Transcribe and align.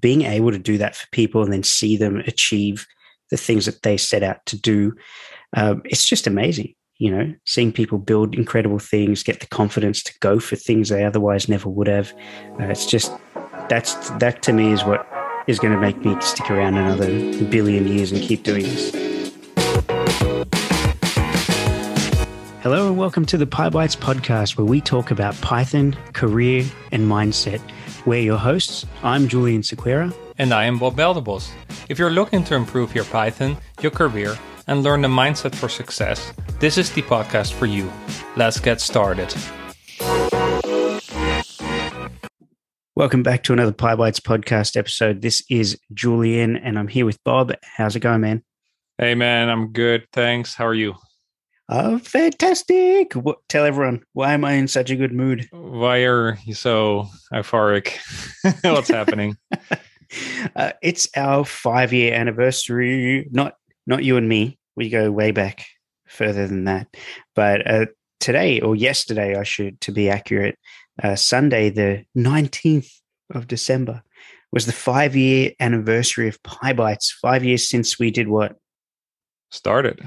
being 0.00 0.22
able 0.22 0.50
to 0.50 0.58
do 0.58 0.78
that 0.78 0.96
for 0.96 1.06
people 1.10 1.42
and 1.42 1.52
then 1.52 1.62
see 1.62 1.96
them 1.96 2.16
achieve 2.26 2.86
the 3.30 3.36
things 3.36 3.66
that 3.66 3.82
they 3.82 3.96
set 3.96 4.22
out 4.22 4.44
to 4.46 4.60
do, 4.60 4.92
um, 5.56 5.82
it's 5.84 6.06
just 6.06 6.26
amazing. 6.26 6.74
You 6.98 7.10
know, 7.10 7.34
seeing 7.46 7.72
people 7.72 7.98
build 7.98 8.34
incredible 8.34 8.78
things, 8.78 9.22
get 9.22 9.40
the 9.40 9.46
confidence 9.46 10.02
to 10.04 10.12
go 10.20 10.38
for 10.38 10.54
things 10.54 10.88
they 10.88 11.04
otherwise 11.04 11.48
never 11.48 11.68
would 11.68 11.88
have. 11.88 12.12
Uh, 12.60 12.64
it's 12.64 12.86
just 12.86 13.12
that's 13.68 14.10
that 14.10 14.42
to 14.42 14.52
me 14.52 14.72
is 14.72 14.84
what 14.84 15.06
is 15.46 15.58
going 15.58 15.74
to 15.74 15.80
make 15.80 16.04
me 16.04 16.18
stick 16.20 16.50
around 16.50 16.76
another 16.76 17.08
billion 17.46 17.88
years 17.88 18.12
and 18.12 18.22
keep 18.22 18.44
doing 18.44 18.62
this. 18.62 18.92
Hello 22.62 22.86
and 22.86 22.96
welcome 22.96 23.26
to 23.26 23.36
the 23.36 23.46
PyBites 23.46 23.96
podcast, 23.96 24.56
where 24.56 24.64
we 24.64 24.80
talk 24.80 25.10
about 25.10 25.34
Python, 25.40 25.96
career, 26.12 26.64
and 26.92 27.10
mindset. 27.10 27.60
We're 28.04 28.22
your 28.22 28.38
hosts. 28.38 28.84
I'm 29.04 29.28
Julian 29.28 29.62
Sequeira. 29.62 30.12
And 30.36 30.52
I 30.52 30.64
am 30.64 30.76
Bob 30.76 30.96
Belderbos. 30.96 31.52
If 31.88 32.00
you're 32.00 32.10
looking 32.10 32.42
to 32.44 32.56
improve 32.56 32.96
your 32.96 33.04
Python, 33.04 33.56
your 33.80 33.92
career, 33.92 34.36
and 34.66 34.82
learn 34.82 35.02
the 35.02 35.08
mindset 35.08 35.54
for 35.54 35.68
success, 35.68 36.32
this 36.58 36.78
is 36.78 36.90
the 36.90 37.02
podcast 37.02 37.52
for 37.52 37.66
you. 37.66 37.92
Let's 38.34 38.58
get 38.58 38.80
started. 38.80 39.32
Welcome 42.96 43.22
back 43.22 43.44
to 43.44 43.52
another 43.52 43.72
PyBites 43.72 44.20
podcast 44.20 44.76
episode. 44.76 45.22
This 45.22 45.44
is 45.48 45.78
Julian, 45.94 46.56
and 46.56 46.80
I'm 46.80 46.88
here 46.88 47.06
with 47.06 47.22
Bob. 47.22 47.52
How's 47.76 47.94
it 47.94 48.00
going, 48.00 48.22
man? 48.22 48.42
Hey, 48.98 49.14
man, 49.14 49.48
I'm 49.48 49.72
good. 49.72 50.08
Thanks. 50.12 50.56
How 50.56 50.66
are 50.66 50.74
you? 50.74 50.94
Oh, 51.68 51.98
fantastic. 51.98 53.14
What, 53.14 53.38
tell 53.48 53.64
everyone, 53.64 54.02
why 54.12 54.34
am 54.34 54.44
I 54.44 54.52
in 54.52 54.68
such 54.68 54.90
a 54.90 54.96
good 54.96 55.12
mood? 55.12 55.48
Why 55.52 56.04
are 56.04 56.38
you 56.44 56.54
so 56.54 57.08
euphoric? 57.32 57.98
What's 58.62 58.88
happening? 58.90 59.36
Uh, 60.54 60.72
it's 60.82 61.08
our 61.16 61.44
five 61.44 61.92
year 61.92 62.14
anniversary. 62.14 63.28
Not 63.30 63.54
not 63.86 64.04
you 64.04 64.16
and 64.16 64.28
me. 64.28 64.58
We 64.76 64.90
go 64.90 65.10
way 65.10 65.30
back 65.30 65.66
further 66.06 66.46
than 66.46 66.64
that. 66.64 66.88
But 67.34 67.70
uh, 67.70 67.86
today 68.20 68.60
or 68.60 68.76
yesterday, 68.76 69.36
I 69.36 69.42
should, 69.42 69.80
to 69.82 69.92
be 69.92 70.08
accurate, 70.08 70.58
uh, 71.02 71.16
Sunday, 71.16 71.70
the 71.70 72.04
19th 72.16 72.90
of 73.34 73.48
December, 73.48 74.02
was 74.52 74.66
the 74.66 74.72
five 74.72 75.16
year 75.16 75.52
anniversary 75.60 76.28
of 76.28 76.42
PyBites. 76.42 77.12
Five 77.20 77.44
years 77.44 77.68
since 77.68 77.98
we 77.98 78.10
did 78.10 78.28
what? 78.28 78.56
Started. 79.50 80.00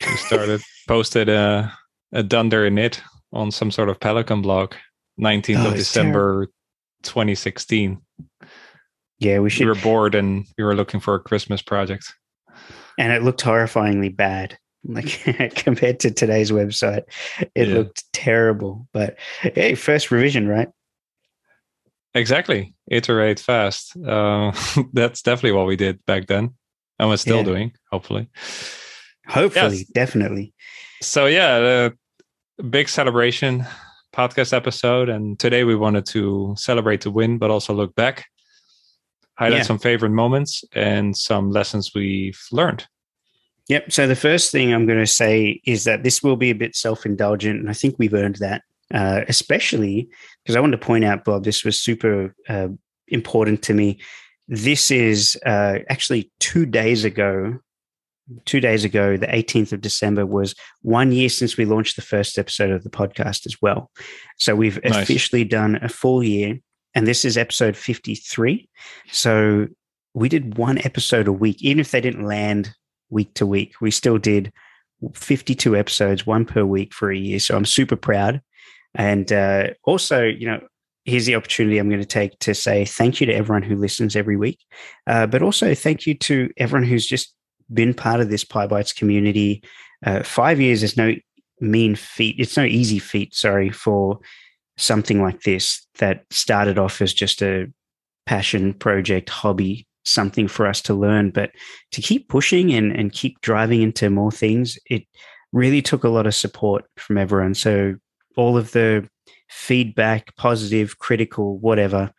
We 0.00 0.16
started, 0.16 0.62
posted 0.86 1.28
a, 1.28 1.72
a 2.12 2.22
Dunder 2.22 2.68
init 2.68 3.00
on 3.32 3.50
some 3.50 3.70
sort 3.70 3.88
of 3.88 4.00
Pelican 4.00 4.42
blog, 4.42 4.74
19th 5.20 5.64
oh, 5.64 5.68
of 5.68 5.74
December 5.74 6.32
terrible. 6.32 6.52
2016. 7.02 8.00
Yeah, 9.18 9.38
we 9.38 9.50
should. 9.50 9.64
We 9.64 9.66
were 9.66 9.74
bored 9.76 10.14
and 10.14 10.46
we 10.58 10.64
were 10.64 10.74
looking 10.74 11.00
for 11.00 11.14
a 11.14 11.20
Christmas 11.20 11.62
project. 11.62 12.12
And 12.98 13.12
it 13.12 13.22
looked 13.22 13.42
horrifyingly 13.42 14.14
bad. 14.14 14.58
Like 14.86 15.54
compared 15.54 16.00
to 16.00 16.10
today's 16.10 16.50
website, 16.50 17.04
it 17.54 17.68
yeah. 17.68 17.74
looked 17.74 18.04
terrible. 18.12 18.86
But 18.92 19.16
hey, 19.40 19.74
first 19.74 20.10
revision, 20.10 20.46
right? 20.46 20.68
Exactly. 22.14 22.74
Iterate 22.88 23.40
fast. 23.40 23.96
Uh, 23.96 24.52
that's 24.92 25.22
definitely 25.22 25.52
what 25.52 25.66
we 25.66 25.76
did 25.76 26.04
back 26.06 26.26
then. 26.26 26.54
And 26.98 27.08
we're 27.08 27.16
still 27.16 27.38
yeah. 27.38 27.44
doing, 27.44 27.72
hopefully. 27.90 28.28
Hopefully, 29.28 29.78
yes. 29.78 29.88
definitely. 29.88 30.52
So 31.02 31.26
yeah, 31.26 31.58
the 31.58 31.98
big 32.70 32.88
celebration 32.88 33.66
podcast 34.12 34.52
episode, 34.52 35.08
and 35.08 35.38
today 35.38 35.64
we 35.64 35.74
wanted 35.74 36.06
to 36.06 36.54
celebrate 36.56 37.00
the 37.00 37.10
win, 37.10 37.38
but 37.38 37.50
also 37.50 37.74
look 37.74 37.94
back, 37.94 38.26
highlight 39.36 39.58
yeah. 39.58 39.64
some 39.64 39.78
favorite 39.78 40.10
moments 40.10 40.64
and 40.72 41.16
some 41.16 41.50
lessons 41.50 41.90
we've 41.94 42.40
learned. 42.52 42.86
Yep. 43.68 43.92
So 43.92 44.06
the 44.06 44.14
first 44.14 44.52
thing 44.52 44.72
I'm 44.72 44.86
going 44.86 45.00
to 45.00 45.06
say 45.06 45.60
is 45.64 45.84
that 45.84 46.02
this 46.02 46.22
will 46.22 46.36
be 46.36 46.50
a 46.50 46.54
bit 46.54 46.76
self-indulgent, 46.76 47.58
and 47.58 47.70
I 47.70 47.72
think 47.72 47.96
we've 47.98 48.14
earned 48.14 48.36
that, 48.36 48.62
uh, 48.92 49.22
especially 49.26 50.08
because 50.42 50.54
I 50.54 50.60
want 50.60 50.72
to 50.72 50.78
point 50.78 51.04
out, 51.04 51.24
Bob, 51.24 51.44
this 51.44 51.64
was 51.64 51.80
super 51.80 52.34
uh, 52.48 52.68
important 53.08 53.62
to 53.62 53.74
me. 53.74 53.98
This 54.46 54.90
is 54.90 55.38
uh, 55.46 55.78
actually 55.88 56.30
two 56.38 56.66
days 56.66 57.04
ago 57.04 57.58
two 58.44 58.60
days 58.60 58.84
ago, 58.84 59.16
the 59.16 59.26
18th 59.26 59.72
of 59.72 59.80
December, 59.80 60.26
was 60.26 60.54
one 60.82 61.12
year 61.12 61.28
since 61.28 61.56
we 61.56 61.64
launched 61.64 61.96
the 61.96 62.02
first 62.02 62.38
episode 62.38 62.70
of 62.70 62.84
the 62.84 62.90
podcast 62.90 63.46
as 63.46 63.60
well. 63.60 63.90
So 64.38 64.54
we've 64.54 64.82
nice. 64.82 65.02
officially 65.02 65.44
done 65.44 65.78
a 65.82 65.88
full 65.88 66.22
year, 66.22 66.58
and 66.94 67.06
this 67.06 67.24
is 67.24 67.36
episode 67.36 67.76
53. 67.76 68.68
So 69.10 69.68
we 70.14 70.28
did 70.28 70.56
one 70.56 70.78
episode 70.78 71.28
a 71.28 71.32
week, 71.32 71.62
even 71.62 71.80
if 71.80 71.90
they 71.90 72.00
didn't 72.00 72.24
land 72.24 72.74
week 73.10 73.34
to 73.34 73.46
week, 73.46 73.74
we 73.80 73.90
still 73.90 74.18
did 74.18 74.52
52 75.14 75.76
episodes, 75.76 76.26
one 76.26 76.44
per 76.44 76.64
week 76.64 76.94
for 76.94 77.10
a 77.10 77.16
year. 77.16 77.38
So 77.38 77.56
I'm 77.56 77.64
super 77.64 77.96
proud. 77.96 78.40
And 78.94 79.32
uh, 79.32 79.70
also, 79.84 80.24
you 80.24 80.46
know, 80.46 80.60
here's 81.04 81.26
the 81.26 81.34
opportunity 81.34 81.78
I'm 81.78 81.88
going 81.88 82.00
to 82.00 82.06
take 82.06 82.38
to 82.40 82.54
say 82.54 82.84
thank 82.84 83.20
you 83.20 83.26
to 83.26 83.34
everyone 83.34 83.62
who 83.62 83.76
listens 83.76 84.16
every 84.16 84.36
week, 84.36 84.58
uh, 85.06 85.26
but 85.26 85.42
also 85.42 85.74
thank 85.74 86.06
you 86.06 86.14
to 86.14 86.50
everyone 86.56 86.88
who's 86.88 87.06
just 87.06 87.34
been 87.72 87.94
part 87.94 88.20
of 88.20 88.30
this 88.30 88.44
PyBites 88.44 88.94
community. 88.94 89.62
Uh, 90.04 90.22
five 90.22 90.60
years 90.60 90.82
is 90.82 90.96
no 90.96 91.14
mean 91.60 91.94
feat. 91.94 92.36
It's 92.38 92.56
no 92.56 92.64
easy 92.64 92.98
feat, 92.98 93.34
sorry, 93.34 93.70
for 93.70 94.18
something 94.76 95.22
like 95.22 95.42
this 95.42 95.86
that 95.98 96.24
started 96.30 96.78
off 96.78 97.00
as 97.00 97.14
just 97.14 97.42
a 97.42 97.66
passion 98.26 98.74
project, 98.74 99.30
hobby, 99.30 99.86
something 100.04 100.48
for 100.48 100.66
us 100.66 100.80
to 100.82 100.94
learn. 100.94 101.30
But 101.30 101.52
to 101.92 102.02
keep 102.02 102.28
pushing 102.28 102.72
and, 102.72 102.92
and 102.92 103.12
keep 103.12 103.40
driving 103.40 103.82
into 103.82 104.10
more 104.10 104.32
things, 104.32 104.78
it 104.90 105.04
really 105.52 105.82
took 105.82 106.04
a 106.04 106.08
lot 106.08 106.26
of 106.26 106.34
support 106.34 106.84
from 106.96 107.18
everyone. 107.18 107.54
So 107.54 107.94
all 108.36 108.56
of 108.56 108.72
the 108.72 109.08
feedback, 109.48 110.34
positive, 110.36 110.98
critical, 110.98 111.58
whatever, 111.58 112.10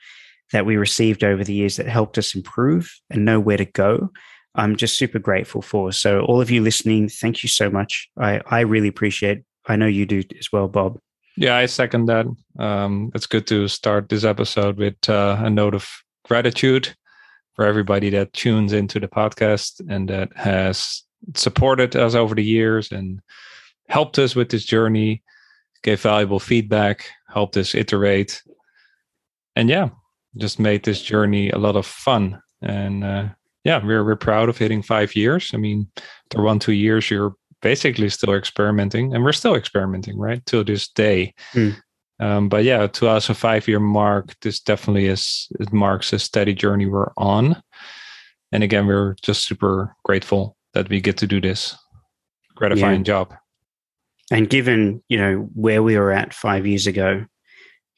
that 0.54 0.66
we 0.66 0.78
received 0.78 1.24
over 1.24 1.44
the 1.44 1.54
years 1.54 1.76
that 1.76 1.88
helped 1.88 2.18
us 2.18 2.36
improve 2.36 2.90
and 3.10 3.26
know 3.26 3.40
where 3.40 3.58
to 3.58 3.66
go 3.66 4.10
I'm 4.56 4.76
just 4.76 4.98
super 4.98 5.20
grateful 5.20 5.62
for. 5.62 5.92
So, 5.92 6.22
all 6.22 6.42
of 6.42 6.50
you 6.50 6.62
listening, 6.62 7.10
thank 7.10 7.44
you 7.44 7.50
so 7.50 7.70
much. 7.70 8.10
I, 8.18 8.42
I 8.48 8.62
really 8.62 8.88
appreciate. 8.88 9.44
I 9.68 9.76
know 9.76 9.88
you 9.88 10.06
do 10.06 10.24
as 10.40 10.52
well, 10.52 10.68
Bob. 10.68 11.00
Yeah, 11.38 11.58
I 11.58 11.66
second 11.66 12.06
that. 12.06 12.26
Um, 12.58 13.12
it's 13.14 13.28
good 13.28 13.46
to 13.48 13.68
start 13.68 14.10
this 14.10 14.24
episode 14.24 14.78
with 14.78 15.10
uh, 15.10 15.38
a 15.40 15.50
note 15.50 15.76
of 15.76 15.88
gratitude 16.24 16.96
for 17.54 17.66
everybody 17.66 18.10
that 18.12 18.34
tunes 18.34 18.74
into 18.74 19.00
the 19.00 19.08
podcast 19.08 19.82
and 19.90 20.10
that 20.10 20.30
has 20.36 21.04
supported 21.34 21.96
us 21.96 22.16
over 22.16 22.36
the 22.36 22.44
years 22.44 22.92
and 22.92 23.22
helped 23.90 24.18
us 24.20 24.36
with 24.36 24.50
this 24.50 24.64
journey, 24.64 25.24
gave 25.84 26.02
valuable 26.02 26.40
feedback, 26.40 27.06
helped 27.30 27.58
us 27.58 27.76
iterate, 27.76 28.42
and 29.56 29.70
yeah, 29.70 29.90
just 30.38 30.60
made 30.60 30.84
this 30.84 31.02
journey 31.02 31.50
a 31.50 31.58
lot 31.58 31.76
of 31.76 31.86
fun. 31.86 32.42
And 32.62 33.04
uh, 33.04 33.30
yeah, 33.66 33.84
we're 33.84 34.06
we're 34.06 34.16
proud 34.16 34.48
of 34.48 34.58
hitting 34.58 34.82
five 34.82 35.16
years. 35.16 35.52
I 35.54 35.58
mean, 35.58 35.88
the 36.30 36.42
one 36.42 36.60
two 36.60 36.72
years 36.72 37.10
you're 37.10 37.34
basically 37.62 38.10
still 38.10 38.36
experimenting, 38.36 39.14
and 39.14 39.24
we're 39.24 39.34
still 39.34 39.56
experimenting, 39.56 40.18
right, 40.18 40.46
till 40.46 40.64
this 40.64 40.88
day. 40.88 41.34
Mm. 41.54 41.76
Um, 42.20 42.48
but 42.48 42.64
yeah, 42.64 42.88
to 42.88 43.10
us, 43.10 43.28
a 43.28 43.34
five 43.34 43.68
year 43.68 43.80
mark, 43.80 44.40
this 44.42 44.60
definitely 44.60 45.08
is 45.08 45.48
it 45.60 45.74
marks 45.74 46.14
a 46.14 46.20
steady 46.20 46.54
journey 46.54 46.86
we're 46.86 47.12
on. 47.18 47.62
And 48.52 48.64
again, 48.64 48.86
we're 48.86 49.16
just 49.22 49.46
super 49.46 49.96
grateful 50.06 50.56
that 50.74 50.88
we 50.88 51.02
get 51.02 51.18
to 51.18 51.28
do 51.28 51.42
this 51.42 51.76
gratifying 52.54 53.00
yeah. 53.00 53.04
job. 53.04 53.34
And 54.32 54.50
given 54.50 55.04
you 55.10 55.18
know 55.18 55.50
where 55.56 55.82
we 55.82 55.98
were 55.98 56.12
at 56.12 56.36
five 56.36 56.68
years 56.68 56.86
ago 56.86 57.26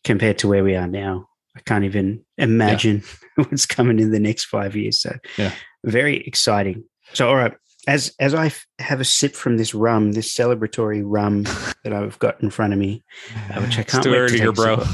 compared 0.06 0.38
to 0.40 0.48
where 0.48 0.64
we 0.64 0.76
are 0.76 0.88
now, 0.88 1.28
I 1.58 1.60
can't 1.60 1.84
even 1.84 2.26
imagine 2.38 3.03
yeah. 3.38 3.46
what's 3.50 3.66
coming 3.66 4.00
in 4.00 4.12
the 4.12 4.20
next 4.20 4.46
five 4.46 4.75
years. 4.75 5.01
So, 5.01 5.16
yeah, 5.38 5.51
very 5.86 6.18
exciting. 6.25 6.84
So, 7.13 7.28
all 7.28 7.36
right, 7.36 7.54
as 7.88 8.13
as 8.19 8.34
I 8.34 8.51
have 8.80 9.00
a 9.00 9.06
sip 9.06 9.34
from 9.34 9.57
this 9.57 9.74
rum, 9.74 10.12
this 10.12 10.34
celebratory 10.36 11.01
rum 11.04 11.44
that 11.84 11.94
I've 11.94 12.19
got 12.19 12.42
in 12.42 12.50
front 12.50 12.74
of 12.74 12.80
me, 12.80 13.04
uh, 13.51 13.62
which 13.62 13.80
I 13.80 13.84
can't 13.84 14.06
it's 14.06 14.07
wait 14.07 14.30
to 14.30 14.38
here, 14.38 14.51
bro. 14.51 14.75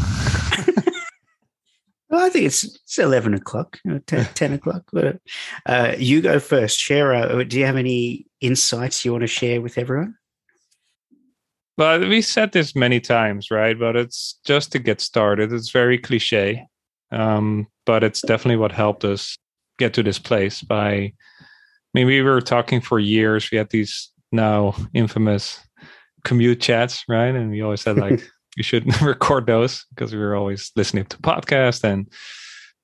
well, 2.09 2.23
I 2.25 2.29
think 2.29 2.45
it's 2.45 2.63
it's 2.63 2.99
eleven 2.99 3.33
o'clock, 3.33 3.79
10, 4.07 4.25
10 4.33 4.53
o'clock. 4.53 4.83
Uh, 5.65 5.95
you 5.97 6.21
go 6.21 6.39
first. 6.39 6.77
Share. 6.77 7.13
Uh, 7.13 7.43
do 7.43 7.57
you 7.59 7.65
have 7.65 7.77
any 7.77 8.27
insights 8.39 9.03
you 9.03 9.11
want 9.11 9.23
to 9.23 9.27
share 9.27 9.59
with 9.59 9.77
everyone? 9.77 10.15
Well, 11.75 12.01
we 12.01 12.21
said 12.21 12.51
this 12.51 12.75
many 12.75 12.99
times, 12.99 13.49
right? 13.49 13.77
But 13.77 13.95
it's 13.95 14.39
just 14.45 14.71
to 14.73 14.79
get 14.79 15.01
started. 15.01 15.51
It's 15.51 15.71
very 15.71 15.97
cliche, 15.97 16.67
um, 17.13 17.67
but 17.85 18.03
it's 18.03 18.21
definitely 18.21 18.57
what 18.57 18.71
helped 18.71 19.03
us 19.05 19.37
get 19.77 19.93
to 19.93 20.03
this 20.03 20.19
place. 20.19 20.61
By, 20.61 20.91
I 20.91 21.13
mean, 21.93 22.07
we 22.07 22.21
were 22.21 22.41
talking 22.41 22.81
for 22.81 22.99
years. 22.99 23.49
We 23.51 23.57
had 23.57 23.69
these 23.69 24.11
now 24.31 24.75
infamous 24.93 25.59
commute 26.23 26.61
chats, 26.61 27.03
right? 27.07 27.35
And 27.35 27.51
we 27.51 27.61
always 27.61 27.81
said 27.81 27.97
like 27.97 28.29
you 28.57 28.63
should 28.63 29.01
record 29.01 29.47
those 29.47 29.85
because 29.89 30.13
we 30.13 30.19
were 30.19 30.35
always 30.35 30.71
listening 30.75 31.05
to 31.05 31.17
podcasts 31.17 31.83
and 31.83 32.11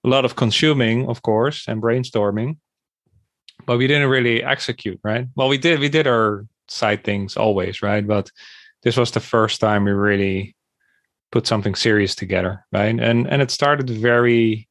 a 0.03 0.07
lot 0.07 0.25
of 0.25 0.35
consuming, 0.35 1.07
of 1.07 1.21
course, 1.21 1.67
and 1.67 1.81
brainstorming, 1.81 2.57
but 3.65 3.77
we 3.77 3.87
didn't 3.87 4.09
really 4.09 4.43
execute, 4.43 4.99
right? 5.03 5.27
Well, 5.35 5.49
we 5.49 5.57
did. 5.57 5.79
We 5.79 5.89
did 5.89 6.07
our 6.07 6.45
side 6.69 7.03
things 7.03 7.35
always, 7.35 7.81
right? 7.81 8.05
But 8.05 8.31
this 8.83 8.95
was 8.95 9.11
the 9.11 9.19
first 9.19 9.59
time 9.59 9.83
we 9.83 9.91
really 9.91 10.55
put 11.31 11.47
something 11.47 11.75
serious 11.75 12.15
together, 12.15 12.65
right? 12.71 12.99
And 12.99 13.27
and 13.27 13.41
it 13.41 13.51
started 13.51 13.89
very 13.89 14.67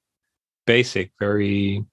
basic, 0.66 1.12
very 1.18 1.84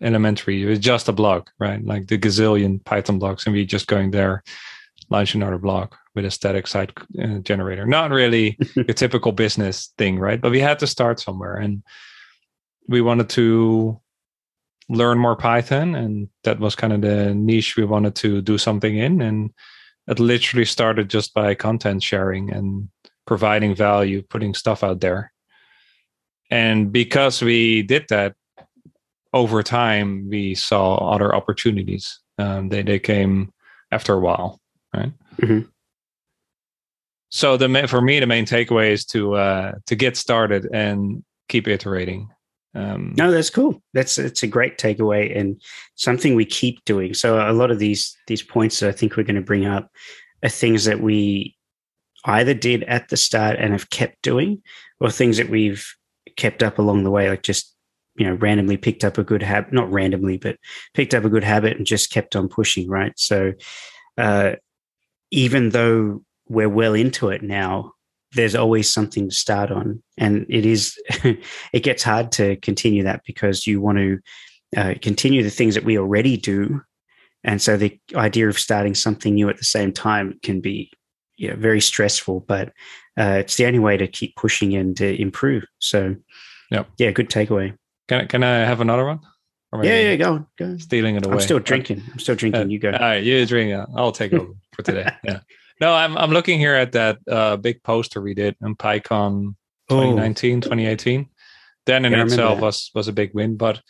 elementary. 0.00 0.62
It 0.62 0.66
was 0.66 0.78
just 0.78 1.08
a 1.08 1.12
blog, 1.12 1.48
right? 1.58 1.84
Like 1.84 2.08
the 2.08 2.18
gazillion 2.18 2.84
Python 2.84 3.20
blogs, 3.20 3.46
and 3.46 3.54
we 3.54 3.64
just 3.64 3.86
going 3.86 4.10
there, 4.10 4.42
launch 5.10 5.34
another 5.34 5.58
blog 5.58 5.94
with 6.14 6.24
a 6.24 6.30
static 6.30 6.66
site 6.66 6.92
uh, 7.22 7.38
generator. 7.38 7.86
Not 7.86 8.10
really 8.10 8.58
a 8.76 8.92
typical 8.92 9.32
business 9.32 9.92
thing, 9.98 10.18
right? 10.18 10.40
But 10.40 10.52
we 10.52 10.60
had 10.60 10.78
to 10.80 10.86
start 10.86 11.20
somewhere, 11.20 11.56
and 11.56 11.82
we 12.88 13.00
wanted 13.00 13.28
to 13.30 14.00
learn 14.88 15.18
more 15.18 15.36
Python, 15.36 15.94
and 15.94 16.28
that 16.44 16.58
was 16.58 16.74
kind 16.74 16.92
of 16.92 17.00
the 17.00 17.34
niche 17.34 17.76
we 17.76 17.84
wanted 17.84 18.14
to 18.16 18.42
do 18.42 18.58
something 18.58 18.96
in, 18.96 19.22
and 19.22 19.50
it 20.08 20.18
literally 20.18 20.64
started 20.64 21.08
just 21.08 21.32
by 21.32 21.54
content 21.54 22.02
sharing 22.02 22.52
and 22.52 22.88
providing 23.26 23.74
value, 23.74 24.22
putting 24.22 24.54
stuff 24.54 24.82
out 24.82 25.00
there. 25.00 25.32
And 26.50 26.92
because 26.92 27.40
we 27.42 27.82
did 27.82 28.06
that 28.10 28.34
over 29.32 29.62
time, 29.62 30.28
we 30.28 30.54
saw 30.54 30.96
other 30.96 31.34
opportunities. 31.34 32.20
Um, 32.38 32.68
they 32.68 32.82
they 32.82 32.98
came 32.98 33.52
after 33.90 34.14
a 34.14 34.20
while, 34.20 34.60
right? 34.94 35.12
Mm-hmm. 35.40 35.68
So 37.30 37.56
the 37.56 37.88
for 37.88 38.02
me, 38.02 38.20
the 38.20 38.26
main 38.26 38.44
takeaway 38.44 38.90
is 38.90 39.06
to 39.06 39.34
uh, 39.34 39.72
to 39.86 39.96
get 39.96 40.16
started 40.16 40.68
and 40.72 41.24
keep 41.48 41.66
iterating. 41.66 42.28
Um, 42.74 43.14
no, 43.16 43.30
that's 43.30 43.50
cool. 43.50 43.82
That's 43.94 44.18
it's 44.18 44.42
a 44.42 44.46
great 44.46 44.78
takeaway 44.78 45.36
and 45.38 45.60
something 45.94 46.34
we 46.34 46.44
keep 46.44 46.84
doing. 46.84 47.14
So 47.14 47.38
a 47.38 47.52
lot 47.52 47.70
of 47.70 47.78
these 47.78 48.16
these 48.26 48.42
points 48.42 48.80
that 48.80 48.88
I 48.88 48.92
think 48.92 49.16
we're 49.16 49.24
going 49.24 49.36
to 49.36 49.42
bring 49.42 49.66
up 49.66 49.90
are 50.42 50.48
things 50.48 50.84
that 50.84 51.00
we 51.00 51.56
either 52.24 52.54
did 52.54 52.82
at 52.84 53.08
the 53.08 53.16
start 53.16 53.56
and 53.58 53.72
have 53.72 53.90
kept 53.90 54.22
doing, 54.22 54.62
or 55.00 55.10
things 55.10 55.36
that 55.36 55.50
we've 55.50 55.86
kept 56.36 56.62
up 56.62 56.78
along 56.78 57.04
the 57.04 57.10
way, 57.10 57.28
like 57.28 57.42
just 57.42 57.74
you 58.16 58.26
know 58.26 58.34
randomly 58.34 58.76
picked 58.76 59.04
up 59.04 59.18
a 59.18 59.24
good 59.24 59.42
habit, 59.42 59.72
not 59.72 59.90
randomly, 59.90 60.36
but 60.36 60.56
picked 60.94 61.14
up 61.14 61.24
a 61.24 61.30
good 61.30 61.44
habit 61.44 61.76
and 61.76 61.86
just 61.86 62.10
kept 62.10 62.36
on 62.36 62.48
pushing. 62.48 62.88
Right. 62.88 63.12
So 63.16 63.52
uh, 64.18 64.52
even 65.30 65.70
though 65.70 66.22
we're 66.48 66.68
well 66.68 66.94
into 66.94 67.28
it 67.28 67.42
now, 67.42 67.92
there's 68.32 68.54
always 68.54 68.90
something 68.90 69.28
to 69.28 69.34
start 69.34 69.70
on, 69.70 70.02
and 70.18 70.46
it 70.48 70.66
is 70.66 70.96
it 71.72 71.82
gets 71.82 72.02
hard 72.02 72.32
to 72.32 72.56
continue 72.56 73.02
that 73.04 73.22
because 73.26 73.66
you 73.66 73.80
want 73.80 73.98
to 73.98 74.18
uh, 74.76 74.94
continue 75.02 75.42
the 75.42 75.50
things 75.50 75.74
that 75.74 75.84
we 75.84 75.98
already 75.98 76.36
do 76.36 76.80
and 77.44 77.60
so 77.60 77.76
the 77.76 77.98
idea 78.14 78.48
of 78.48 78.58
starting 78.58 78.94
something 78.94 79.34
new 79.34 79.48
at 79.48 79.56
the 79.56 79.64
same 79.64 79.92
time 79.92 80.38
can 80.42 80.60
be 80.60 80.90
you 81.36 81.48
know, 81.48 81.56
very 81.56 81.80
stressful, 81.80 82.40
but 82.40 82.68
uh, 83.18 83.36
it's 83.40 83.56
the 83.56 83.66
only 83.66 83.78
way 83.78 83.96
to 83.96 84.06
keep 84.06 84.36
pushing 84.36 84.74
and 84.74 84.96
to 84.96 85.20
improve. 85.20 85.64
So, 85.78 86.16
yeah, 86.70 86.84
yeah, 86.98 87.10
good 87.10 87.30
takeaway. 87.30 87.76
Can 88.08 88.22
I, 88.22 88.24
can 88.26 88.42
I 88.42 88.58
have 88.58 88.80
another 88.80 89.04
one? 89.04 89.20
Yeah, 89.82 90.00
yeah, 90.00 90.16
go 90.16 90.32
on, 90.34 90.46
go. 90.58 90.66
On. 90.66 90.78
Stealing 90.78 91.16
it 91.16 91.24
away. 91.24 91.34
I'm 91.34 91.40
still 91.40 91.58
drinking. 91.58 92.02
I'm 92.12 92.18
still 92.18 92.34
drinking. 92.34 92.62
Uh, 92.62 92.66
you 92.66 92.78
go. 92.78 92.90
All 92.90 92.98
right, 92.98 93.22
you 93.22 93.46
drink. 93.46 93.72
I'll 93.96 94.12
take 94.12 94.32
over 94.34 94.52
for 94.72 94.82
today. 94.82 95.10
Yeah. 95.24 95.40
No, 95.80 95.94
I'm 95.94 96.16
I'm 96.16 96.30
looking 96.30 96.60
here 96.60 96.74
at 96.74 96.92
that 96.92 97.18
uh, 97.28 97.56
big 97.56 97.82
poster 97.82 98.20
we 98.20 98.34
did 98.34 98.54
in 98.62 98.76
PyCon 98.76 99.56
2019, 99.88 100.58
oh. 100.58 100.60
2018. 100.60 101.28
Then 101.86 102.04
in 102.04 102.12
yeah, 102.12 102.22
itself 102.22 102.60
was 102.60 102.90
was 102.94 103.08
a 103.08 103.12
big 103.12 103.34
win, 103.34 103.56
but 103.56 103.80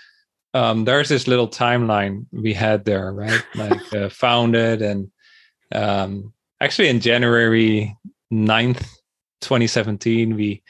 um, 0.55 0.85
there's 0.85 1.09
this 1.09 1.27
little 1.27 1.49
timeline 1.49 2.27
we 2.33 2.55
had 2.55 2.85
there, 2.85 3.13
right? 3.13 3.45
Like 3.55 3.93
uh, 3.95 4.09
founded 4.09 4.83
and 4.83 5.11
um, 5.75 6.33
actually 6.63 6.89
in 6.89 7.01
January 7.01 7.97
9th, 8.33 8.87
2017, 9.41 10.37
we 10.37 10.63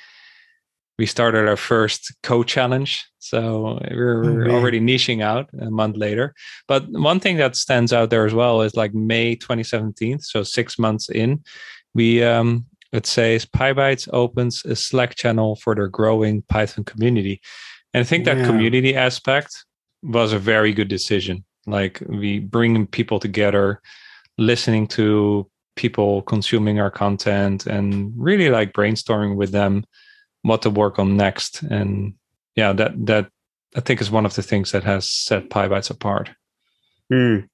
we 0.98 1.06
started 1.06 1.48
our 1.48 1.56
first 1.56 2.14
co-challenge. 2.22 3.04
So 3.18 3.80
we're, 3.90 4.48
oh, 4.48 4.54
already 4.54 4.78
niching 4.78 5.22
out 5.22 5.48
a 5.58 5.70
month 5.70 5.96
later. 5.96 6.34
But 6.68 6.86
one 6.90 7.18
thing 7.18 7.38
that 7.38 7.56
stands 7.56 7.92
out 7.92 8.10
there 8.10 8.26
as 8.26 8.34
well 8.34 8.60
is 8.60 8.76
like 8.76 8.92
May 8.92 9.34
2017, 9.34 10.20
so 10.20 10.42
six 10.42 10.78
months 10.78 11.08
in, 11.08 11.42
we 11.94 12.22
um, 12.22 12.66
it 12.92 13.06
says 13.06 13.46
PyBites 13.46 14.08
opens 14.12 14.64
a 14.64 14.76
Slack 14.76 15.14
channel 15.14 15.56
for 15.56 15.74
their 15.74 15.88
growing 15.88 16.42
Python 16.42 16.84
community. 16.84 17.40
And 17.94 18.02
I 18.02 18.04
think 18.04 18.24
that 18.26 18.38
yeah. 18.38 18.46
community 18.46 18.94
aspect 18.94 19.64
was 20.02 20.32
a 20.32 20.38
very 20.38 20.72
good 20.72 20.88
decision. 20.88 21.44
Like 21.66 22.02
we 22.06 22.38
bring 22.38 22.86
people 22.86 23.18
together, 23.18 23.80
listening 24.36 24.86
to 24.88 25.50
people 25.76 26.22
consuming 26.22 26.80
our 26.80 26.90
content 26.90 27.66
and 27.66 28.12
really 28.16 28.50
like 28.50 28.72
brainstorming 28.72 29.36
with 29.36 29.52
them 29.52 29.84
what 30.42 30.62
to 30.62 30.70
work 30.70 30.98
on 30.98 31.16
next. 31.16 31.62
And 31.62 32.14
yeah, 32.56 32.72
that 32.72 33.06
that 33.06 33.30
I 33.74 33.80
think 33.80 34.00
is 34.00 34.10
one 34.10 34.26
of 34.26 34.34
the 34.34 34.42
things 34.42 34.72
that 34.72 34.84
has 34.84 35.08
set 35.08 35.50
PyBites 35.50 35.90
apart. 35.90 36.30
Mm. 37.12 37.48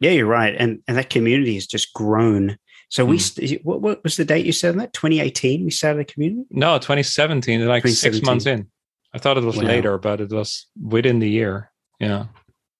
Yeah, 0.00 0.12
you're 0.12 0.26
right. 0.26 0.54
And 0.56 0.80
and 0.88 0.96
that 0.96 1.10
community 1.10 1.54
has 1.54 1.66
just 1.66 1.92
grown. 1.92 2.58
So 2.90 3.04
we, 3.04 3.18
mm. 3.18 3.62
what, 3.64 3.82
what 3.82 4.02
was 4.02 4.16
the 4.16 4.24
date 4.24 4.46
you 4.46 4.52
said 4.52 4.70
on 4.70 4.78
that? 4.78 4.94
2018, 4.94 5.62
we 5.62 5.70
started 5.70 6.00
a 6.00 6.04
community? 6.04 6.46
No, 6.50 6.78
2017, 6.78 7.66
like 7.66 7.82
2017. 7.82 7.92
six 7.92 8.24
months 8.24 8.46
in. 8.46 8.66
I 9.12 9.18
thought 9.18 9.36
it 9.36 9.44
was 9.44 9.58
wow. 9.58 9.64
later, 9.64 9.98
but 9.98 10.22
it 10.22 10.30
was 10.30 10.66
within 10.80 11.18
the 11.18 11.28
year. 11.28 11.70
Yeah. 12.00 12.26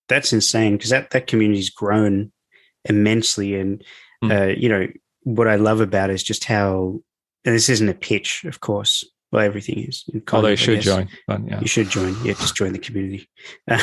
That's 0.07 0.33
insane 0.33 0.77
because 0.77 0.89
that, 0.89 1.11
that 1.11 1.27
community's 1.27 1.69
grown 1.69 2.31
immensely. 2.85 3.59
And, 3.59 3.83
mm. 4.23 4.31
uh, 4.31 4.55
you 4.57 4.69
know, 4.69 4.87
what 5.23 5.47
I 5.47 5.55
love 5.55 5.81
about 5.81 6.09
it 6.09 6.13
is 6.13 6.23
just 6.23 6.45
how, 6.45 7.01
and 7.45 7.55
this 7.55 7.69
isn't 7.69 7.89
a 7.89 7.93
pitch, 7.93 8.43
of 8.45 8.59
course. 8.59 9.03
Well, 9.31 9.45
everything 9.45 9.79
is. 9.87 10.05
Although 10.31 10.49
you 10.49 10.55
should 10.55 10.81
join. 10.81 11.07
But 11.27 11.47
yeah. 11.47 11.59
You 11.59 11.67
should 11.67 11.89
join. 11.89 12.15
Yeah, 12.23 12.33
just 12.33 12.55
join 12.55 12.73
the 12.73 12.79
community. 12.79 13.29
Uh, 13.69 13.81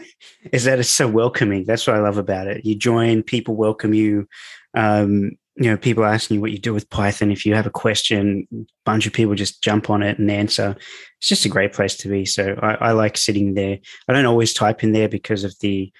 is 0.52 0.64
that 0.64 0.78
it's 0.78 0.88
so 0.88 1.06
welcoming. 1.06 1.64
That's 1.64 1.86
what 1.86 1.96
I 1.96 2.00
love 2.00 2.16
about 2.16 2.46
it. 2.46 2.64
You 2.64 2.74
join, 2.74 3.22
people 3.22 3.54
welcome 3.54 3.92
you. 3.92 4.26
Um, 4.74 5.32
you 5.56 5.68
know, 5.68 5.76
people 5.76 6.04
asking 6.04 6.36
you 6.36 6.40
what 6.40 6.52
you 6.52 6.58
do 6.58 6.72
with 6.72 6.88
Python. 6.88 7.32
If 7.32 7.44
you 7.44 7.54
have 7.54 7.66
a 7.66 7.70
question, 7.70 8.46
a 8.52 8.64
bunch 8.84 9.06
of 9.06 9.12
people 9.12 9.34
just 9.34 9.62
jump 9.62 9.90
on 9.90 10.02
it 10.02 10.18
and 10.18 10.30
answer. 10.30 10.76
It's 11.18 11.28
just 11.28 11.44
a 11.44 11.50
great 11.50 11.72
place 11.72 11.96
to 11.98 12.08
be. 12.08 12.24
So 12.24 12.56
I, 12.62 12.74
I 12.74 12.92
like 12.92 13.16
sitting 13.16 13.54
there. 13.54 13.78
I 14.08 14.12
don't 14.12 14.26
always 14.26 14.54
type 14.54 14.84
in 14.84 14.92
there 14.92 15.08
because 15.08 15.42
of 15.42 15.58
the 15.60 15.92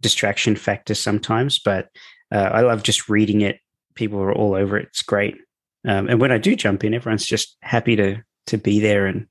distraction 0.00 0.54
factor 0.54 0.94
sometimes, 0.94 1.58
but 1.58 1.88
uh, 2.32 2.50
I 2.52 2.60
love 2.62 2.82
just 2.82 3.08
reading 3.08 3.40
it. 3.40 3.60
People 3.94 4.20
are 4.20 4.32
all 4.32 4.54
over 4.54 4.76
it. 4.76 4.88
It's 4.88 5.02
great. 5.02 5.36
Um, 5.86 6.08
and 6.08 6.20
when 6.20 6.32
I 6.32 6.38
do 6.38 6.54
jump 6.54 6.84
in, 6.84 6.94
everyone's 6.94 7.26
just 7.26 7.56
happy 7.62 7.96
to 7.96 8.22
to 8.46 8.58
be 8.58 8.80
there 8.80 9.06
and 9.06 9.26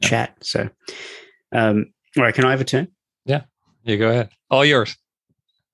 yeah. 0.00 0.08
chat. 0.08 0.36
So, 0.42 0.68
um, 1.52 1.92
all 2.16 2.22
right, 2.22 2.34
can 2.34 2.44
I 2.44 2.50
have 2.50 2.60
a 2.60 2.64
turn? 2.64 2.88
Yeah, 3.24 3.42
you 3.84 3.96
go 3.96 4.10
ahead. 4.10 4.30
All 4.50 4.64
yours. 4.64 4.96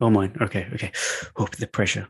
All 0.00 0.11
mine. 0.11 0.37
Okay, 0.41 0.67
okay. 0.75 0.93
Oh, 1.37 1.47
the 1.59 1.67
pressure. 1.67 2.09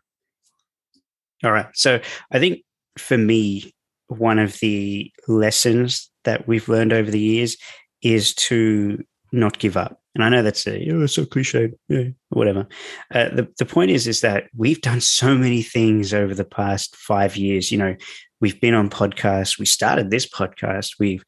All 1.42 1.52
right. 1.52 1.66
So 1.74 2.00
I 2.30 2.38
think 2.38 2.62
for 2.98 3.16
me, 3.16 3.74
one 4.08 4.38
of 4.38 4.58
the 4.58 5.10
lessons 5.28 6.10
that 6.24 6.46
we've 6.46 6.68
learned 6.68 6.92
over 6.92 7.10
the 7.10 7.20
years 7.20 7.56
is 8.02 8.34
to 8.34 9.02
not 9.32 9.58
give 9.58 9.76
up. 9.76 10.00
And 10.14 10.24
I 10.24 10.28
know 10.28 10.42
that's 10.42 10.66
a 10.66 10.90
oh, 10.90 11.06
so 11.06 11.24
cliche, 11.24 11.70
yeah, 11.88 12.08
whatever. 12.30 12.66
Uh, 13.14 13.28
the 13.28 13.48
the 13.58 13.64
point 13.64 13.92
is, 13.92 14.08
is 14.08 14.22
that 14.22 14.44
we've 14.56 14.80
done 14.80 15.00
so 15.00 15.36
many 15.36 15.62
things 15.62 16.12
over 16.12 16.34
the 16.34 16.44
past 16.44 16.96
five 16.96 17.36
years. 17.36 17.70
You 17.70 17.78
know, 17.78 17.96
we've 18.40 18.60
been 18.60 18.74
on 18.74 18.90
podcasts. 18.90 19.58
We 19.58 19.66
started 19.66 20.10
this 20.10 20.28
podcast. 20.28 20.94
We've 20.98 21.24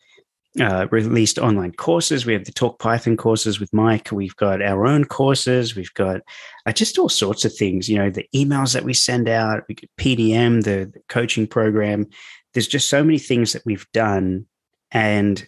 uh, 0.61 0.87
released 0.91 1.39
online 1.39 1.73
courses. 1.73 2.27
We 2.27 2.33
have 2.35 2.45
the 2.45 2.53
Talk 2.53 2.79
Python 2.79 3.17
courses 3.17 3.61
with 3.61 3.73
Mike. 3.73 4.11
We've 4.13 4.37
got 4.37 4.61
our 4.61 4.87
own 4.87 5.05
courses. 5.05 5.75
We've 5.75 5.95
got 5.95 6.21
uh, 6.67 6.73
just 6.73 6.99
all 6.99 7.09
sorts 7.09 7.45
of 7.45 7.55
things. 7.55 7.89
You 7.89 7.99
know, 7.99 8.11
the 8.11 8.27
emails 8.35 8.75
that 8.75 8.85
we 8.85 8.95
send 8.95 9.29
out, 9.29 9.63
we 9.69 9.77
PDM, 9.99 10.65
the, 10.65 10.91
the 10.93 11.01
coaching 11.09 11.47
program. 11.47 12.09
There's 12.53 12.69
just 12.69 12.89
so 12.89 13.03
many 13.03 13.19
things 13.19 13.53
that 13.53 13.63
we've 13.65 13.87
done, 13.93 14.47
and 14.91 15.47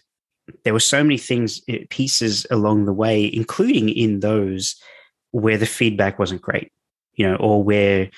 there 0.63 0.73
were 0.73 0.79
so 0.79 1.03
many 1.03 1.17
things, 1.17 1.61
uh, 1.69 1.77
pieces 1.89 2.45
along 2.51 2.85
the 2.85 2.93
way, 2.93 3.25
including 3.25 3.89
in 3.89 4.19
those 4.19 4.75
where 5.31 5.57
the 5.57 5.65
feedback 5.65 6.19
wasn't 6.19 6.41
great. 6.41 6.71
You 7.13 7.29
know, 7.29 7.35
or 7.37 7.63
where 7.63 8.09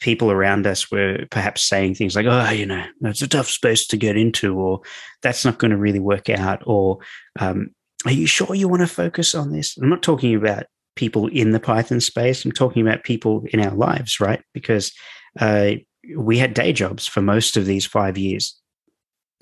people 0.00 0.30
around 0.30 0.66
us 0.66 0.90
were 0.90 1.26
perhaps 1.30 1.62
saying 1.62 1.94
things 1.94 2.14
like, 2.14 2.26
oh, 2.26 2.50
you 2.50 2.66
know, 2.66 2.84
it's 3.02 3.22
a 3.22 3.26
tough 3.26 3.48
space 3.48 3.86
to 3.88 3.96
get 3.96 4.16
into, 4.16 4.56
or 4.56 4.80
that's 5.22 5.44
not 5.44 5.58
going 5.58 5.70
to 5.70 5.76
really 5.76 5.98
work 5.98 6.30
out, 6.30 6.62
or 6.66 6.98
um, 7.40 7.70
are 8.04 8.12
you 8.12 8.26
sure 8.26 8.54
you 8.54 8.68
want 8.68 8.82
to 8.82 8.86
focus 8.86 9.34
on 9.34 9.50
this? 9.50 9.76
I'm 9.78 9.88
not 9.88 10.02
talking 10.02 10.34
about 10.34 10.66
people 10.94 11.26
in 11.28 11.50
the 11.50 11.60
Python 11.60 12.00
space. 12.00 12.44
I'm 12.44 12.52
talking 12.52 12.86
about 12.86 13.02
people 13.02 13.44
in 13.50 13.60
our 13.60 13.74
lives, 13.74 14.20
right? 14.20 14.42
Because 14.52 14.92
uh, 15.40 15.72
we 16.16 16.38
had 16.38 16.54
day 16.54 16.72
jobs 16.72 17.06
for 17.06 17.22
most 17.22 17.56
of 17.56 17.66
these 17.66 17.86
five 17.86 18.18
years. 18.18 18.60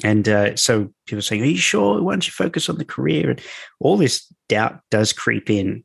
And 0.04 0.28
uh, 0.28 0.56
so 0.56 0.92
people 1.06 1.18
are 1.18 1.22
saying, 1.22 1.42
Are 1.42 1.46
you 1.46 1.56
sure? 1.56 2.02
Why 2.02 2.12
don't 2.12 2.26
you 2.26 2.32
focus 2.32 2.68
on 2.68 2.78
the 2.78 2.84
career? 2.84 3.30
And 3.30 3.40
all 3.80 3.96
this 3.96 4.26
doubt 4.48 4.80
does 4.90 5.12
creep 5.12 5.50
in. 5.50 5.84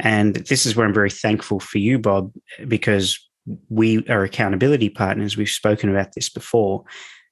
And 0.00 0.36
this 0.36 0.66
is 0.66 0.74
where 0.74 0.86
I'm 0.86 0.94
very 0.94 1.10
thankful 1.10 1.60
for 1.60 1.78
you, 1.78 1.98
Bob, 1.98 2.32
because 2.66 3.18
we 3.68 4.06
are 4.08 4.24
accountability 4.24 4.88
partners. 4.88 5.36
We've 5.36 5.48
spoken 5.48 5.90
about 5.90 6.14
this 6.14 6.28
before. 6.28 6.84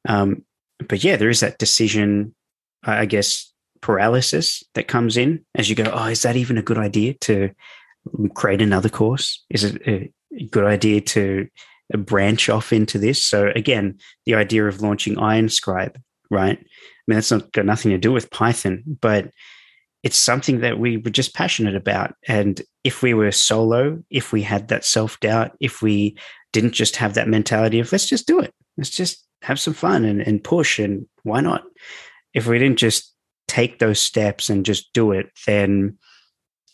Um, 0.09 0.45
but 0.89 1.03
yeah, 1.03 1.17
there 1.17 1.29
is 1.29 1.41
that 1.41 1.59
decision, 1.59 2.35
I 2.85 3.07
guess, 3.07 3.53
paralysis 3.81 4.63
that 4.75 4.89
comes 4.89 5.17
in 5.17 5.45
as 5.55 5.69
you 5.69 5.77
go, 5.77 5.91
oh, 5.93 6.07
is 6.07 6.23
that 6.23 6.37
even 6.37 6.57
a 6.57 6.63
good 6.63 6.79
idea 6.79 7.15
to 7.15 7.51
create 8.35 8.63
another 8.63 8.89
course? 8.89 9.45
Is 9.51 9.65
it 9.65 9.83
a 9.87 10.11
good 10.51 10.65
idea 10.65 11.01
to 11.01 11.49
branch 11.97 12.49
off 12.49 12.73
into 12.73 12.99
this? 12.99 13.25
So 13.25 13.53
again, 13.55 13.99
the 14.25 14.35
idea 14.35 14.67
of 14.67 14.81
launching 14.81 15.17
IronScribe, 15.17 15.97
right? 16.33 16.59
I 16.59 17.05
mean, 17.07 17.17
that's 17.17 17.31
not 17.31 17.53
got 17.53 17.67
nothing 17.67 17.91
to 17.93 17.99
do 17.99 18.11
with 18.11 18.31
Python, 18.31 18.83
but 19.01 19.31
it's 20.03 20.19
something 20.19 20.61
that 20.61 20.79
we 20.79 20.97
were 20.97 21.11
just 21.11 21.35
passionate 21.35 21.77
about. 21.77 22.15
And 22.27 22.61
if 22.83 23.03
we 23.03 23.15
were 23.15 23.31
solo, 23.31 24.03
if 24.11 24.33
we 24.33 24.43
had 24.43 24.69
that 24.69 24.85
self 24.85 25.21
doubt, 25.21 25.53
if 25.61 25.83
we 25.83 26.17
didn't 26.53 26.73
just 26.73 26.97
have 26.97 27.15
that 27.15 27.29
mentality 27.29 27.79
of 27.79 27.93
let's 27.93 28.09
just 28.09 28.27
do 28.27 28.41
it, 28.41 28.53
let's 28.77 28.91
just 28.91 29.25
have 29.43 29.61
some 29.61 29.75
fun 29.75 30.05
and, 30.05 30.21
and 30.21 30.43
push, 30.43 30.79
and 30.79 31.07
why 31.23 31.41
not? 31.41 31.63
If 32.35 32.47
we 32.47 32.59
didn't 32.59 32.79
just 32.79 33.15
take 33.47 33.79
those 33.79 34.01
steps 34.01 34.49
and 34.49 34.65
just 34.65 34.93
do 34.93 35.13
it, 35.13 35.31
then, 35.47 35.99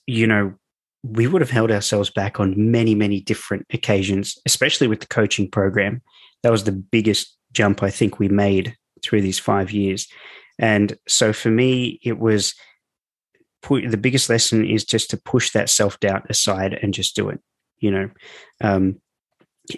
you 0.06 0.26
know, 0.26 0.54
we 1.02 1.26
would 1.26 1.42
have 1.42 1.50
held 1.50 1.70
ourselves 1.70 2.10
back 2.10 2.40
on 2.40 2.70
many, 2.70 2.94
many 2.94 3.20
different 3.20 3.66
occasions, 3.72 4.36
especially 4.46 4.86
with 4.86 5.00
the 5.00 5.06
coaching 5.06 5.50
program. 5.50 6.02
That 6.42 6.52
was 6.52 6.64
the 6.64 6.72
biggest 6.72 7.36
jump 7.52 7.82
I 7.82 7.90
think 7.90 8.18
we 8.18 8.28
made 8.28 8.76
through 9.08 9.22
these 9.22 9.38
five 9.38 9.70
years. 9.70 10.06
And 10.58 10.98
so 11.06 11.32
for 11.32 11.50
me, 11.50 12.00
it 12.02 12.18
was 12.18 12.54
the 13.70 13.98
biggest 14.00 14.28
lesson 14.28 14.64
is 14.64 14.84
just 14.84 15.10
to 15.10 15.16
push 15.16 15.50
that 15.50 15.70
self 15.70 15.98
doubt 16.00 16.30
aside 16.30 16.78
and 16.82 16.94
just 16.94 17.16
do 17.16 17.28
it. 17.28 17.40
You 17.78 17.90
know, 17.90 18.10
um, 18.60 19.00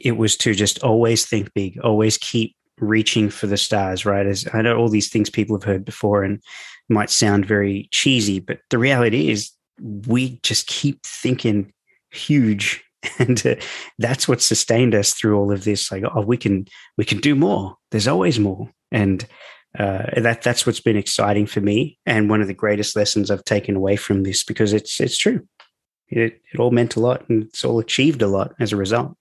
it 0.01 0.17
was 0.17 0.37
to 0.39 0.55
just 0.55 0.83
always 0.83 1.27
think 1.27 1.53
big, 1.55 1.79
always 1.81 2.17
keep 2.19 2.57
reaching 2.79 3.29
for 3.29 3.47
the 3.47 3.57
stars, 3.57 4.07
right? 4.07 4.27
As 4.27 4.47
I 4.53 4.63
know 4.63 4.77
all 4.77 4.89
these 4.89 5.11
things 5.11 5.29
people 5.29 5.57
have 5.57 5.65
heard 5.65 5.85
before 5.85 6.25
and 6.25 6.43
might 6.89 7.11
sound 7.11 7.47
very 7.47 7.89
cheesy, 7.91 8.41
but 8.41 8.59
the 8.71 8.79
reality 8.79 9.31
is 9.31 9.51
we 10.07 10.41
just 10.43 10.67
keep 10.67 11.05
thinking 11.05 11.73
huge 12.11 12.83
and 13.19 13.47
uh, 13.47 13.55
that's 13.99 14.29
what 14.29 14.43
sustained 14.43 14.95
us 14.95 15.15
through 15.15 15.39
all 15.39 15.51
of 15.51 15.65
this 15.65 15.91
like 15.91 16.03
oh 16.15 16.21
we 16.21 16.37
can 16.37 16.67
we 16.99 17.05
can 17.05 17.19
do 17.19 17.35
more 17.35 17.75
there's 17.91 18.09
always 18.09 18.39
more 18.39 18.69
and 18.91 19.27
uh, 19.79 20.21
that 20.21 20.43
that's 20.43 20.67
what's 20.67 20.81
been 20.81 20.97
exciting 20.97 21.47
for 21.47 21.61
me 21.61 21.99
and 22.05 22.29
one 22.29 22.41
of 22.41 22.49
the 22.49 22.55
greatest 22.55 22.97
lessons 22.97 23.31
I've 23.31 23.45
taken 23.45 23.77
away 23.77 23.97
from 23.97 24.25
this 24.25 24.43
because 24.43 24.73
it's 24.73 25.01
it's 25.01 25.17
true. 25.17 25.47
It, 26.09 26.41
it 26.53 26.59
all 26.59 26.73
meant 26.73 26.97
a 26.97 27.01
lot 27.01 27.29
and 27.29 27.45
it's 27.45 27.65
all 27.65 27.79
achieved 27.79 28.21
a 28.21 28.27
lot 28.27 28.53
as 28.59 28.73
a 28.73 28.77
result. 28.77 29.17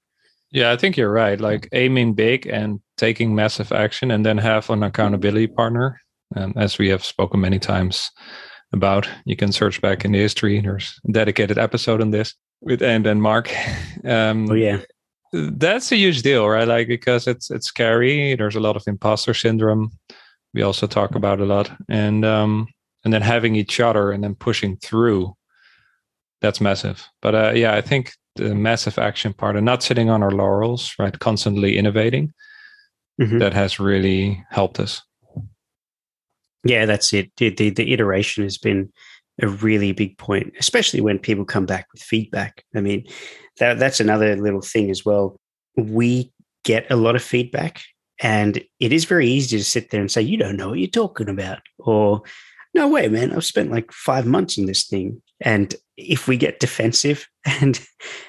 Yeah 0.52 0.72
i 0.72 0.78
think 0.78 0.98
you're 0.98 1.12
right. 1.12 1.40
Like 1.40 1.70
aiming 1.72 2.16
big 2.16 2.48
and 2.48 2.80
taking 2.98 3.36
massive 3.36 3.72
action 3.72 4.10
and 4.10 4.26
then 4.26 4.40
have 4.40 4.70
an 4.70 4.82
accountability 4.82 5.48
partner 5.48 6.02
and 6.36 6.58
as 6.58 6.78
we 6.78 6.90
have 6.90 7.06
spoken 7.06 7.40
many 7.40 7.60
times 7.60 8.10
about. 8.74 9.08
You 9.26 9.36
can 9.36 9.52
search 9.52 9.82
back 9.82 10.06
in 10.06 10.12
the 10.12 10.20
history. 10.20 10.60
There's 10.62 11.00
a 11.08 11.12
dedicated 11.12 11.58
episode 11.58 12.02
on 12.02 12.12
this 12.12 12.34
with 12.62 12.82
and 12.82 13.06
and 13.06 13.22
mark. 13.22 13.52
Um, 14.06 14.50
oh 14.50 14.54
yeah 14.54 14.80
that's 15.32 15.92
a 15.92 15.96
huge 15.96 16.22
deal 16.22 16.48
right? 16.48 16.68
Like 16.68 16.88
because 16.88 17.28
it's 17.28 17.52
it's 17.52 17.68
scary. 17.68 18.36
There's 18.36 18.56
a 18.56 18.60
lot 18.60 18.76
of 18.76 18.84
imposter 18.88 19.34
syndrome. 19.34 19.92
We 20.54 20.62
also 20.64 20.88
talk 20.88 21.16
about 21.16 21.40
a 21.40 21.46
lot. 21.46 21.72
And 21.88 22.26
um 22.26 22.68
and 23.04 23.14
then 23.14 23.22
having 23.22 23.56
each 23.56 23.80
other 23.80 24.12
and 24.12 24.24
then 24.24 24.36
pushing 24.36 24.78
through 24.78 25.36
that's 26.42 26.62
massive. 26.62 27.06
But 27.22 27.36
uh, 27.36 27.52
yeah 27.56 27.76
i 27.76 27.82
think 27.82 28.14
the 28.36 28.56
massive 28.56 28.98
action 28.98 29.34
part 29.34 29.56
and 29.56 29.66
not 29.66 29.84
sitting 29.84 30.10
on 30.10 30.24
our 30.24 30.32
laurels 30.32 30.94
right? 30.98 31.20
Constantly 31.20 31.78
innovating 31.78 32.34
mm-hmm. 33.22 33.40
that 33.40 33.54
has 33.54 33.80
really 33.80 34.44
helped 34.50 34.80
us. 34.80 35.02
Yeah 36.64 36.86
that's 36.86 37.14
it. 37.14 37.32
The, 37.38 37.50
the, 37.50 37.70
the 37.70 37.94
iteration 37.94 38.44
has 38.44 38.58
been 38.58 38.92
a 39.42 39.48
really 39.48 39.92
big 39.92 40.18
point 40.18 40.54
especially 40.60 41.02
when 41.02 41.20
people 41.20 41.46
come 41.46 41.66
back 41.66 41.88
with 41.94 42.02
feedback 42.02 42.64
i 42.76 42.82
mean 42.82 43.06
that 43.60 43.80
that's 43.80 44.00
another 44.00 44.36
little 44.36 44.62
thing 44.62 44.90
as 44.90 45.06
well 45.06 45.36
we 45.78 46.32
get 46.64 46.90
a 46.92 46.96
lot 46.96 47.16
of 47.16 47.24
feedback 47.24 47.82
and 48.20 48.62
it 48.80 48.92
is 48.92 49.06
very 49.06 49.28
easy 49.28 49.58
to 49.58 49.64
sit 49.64 49.90
there 49.90 50.02
and 50.02 50.12
say, 50.12 50.22
you 50.22 50.38
don't 50.38 50.58
know 50.58 50.70
what 50.70 50.80
you're 50.80 50.88
talking 50.88 51.30
about. 51.30 51.60
Or, 51.80 52.22
no 52.74 52.88
way, 52.88 53.08
man, 53.08 53.32
I've 53.32 53.46
spent 53.46 53.72
like 53.72 53.92
five 53.92 54.26
months 54.26 54.58
in 54.58 54.66
this 54.66 54.88
thing. 54.88 55.22
And 55.42 55.74
if 55.98 56.28
we 56.28 56.38
get 56.38 56.60
defensive 56.60 57.28
and 57.46 57.80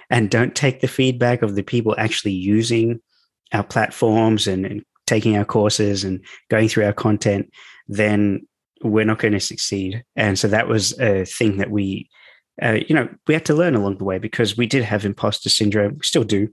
and 0.08 0.30
don't 0.30 0.54
take 0.54 0.80
the 0.80 0.88
feedback 0.88 1.42
of 1.42 1.56
the 1.56 1.62
people 1.62 1.94
actually 1.98 2.32
using 2.32 3.00
our 3.52 3.64
platforms 3.64 4.46
and, 4.46 4.64
and 4.64 4.82
taking 5.06 5.36
our 5.36 5.44
courses 5.44 6.04
and 6.04 6.24
going 6.50 6.68
through 6.68 6.84
our 6.84 6.92
content, 6.92 7.50
then 7.88 8.46
we're 8.82 9.04
not 9.04 9.18
going 9.18 9.32
to 9.32 9.40
succeed. 9.40 10.04
And 10.16 10.38
so 10.38 10.48
that 10.48 10.68
was 10.68 10.98
a 10.98 11.24
thing 11.24 11.58
that 11.58 11.70
we, 11.70 12.08
uh, 12.62 12.78
you 12.86 12.94
know, 12.94 13.08
we 13.26 13.34
had 13.34 13.44
to 13.46 13.54
learn 13.54 13.74
along 13.74 13.98
the 13.98 14.04
way 14.04 14.18
because 14.18 14.56
we 14.56 14.66
did 14.66 14.84
have 14.84 15.04
imposter 15.04 15.48
syndrome, 15.48 15.94
we 15.94 16.02
still 16.02 16.24
do. 16.24 16.48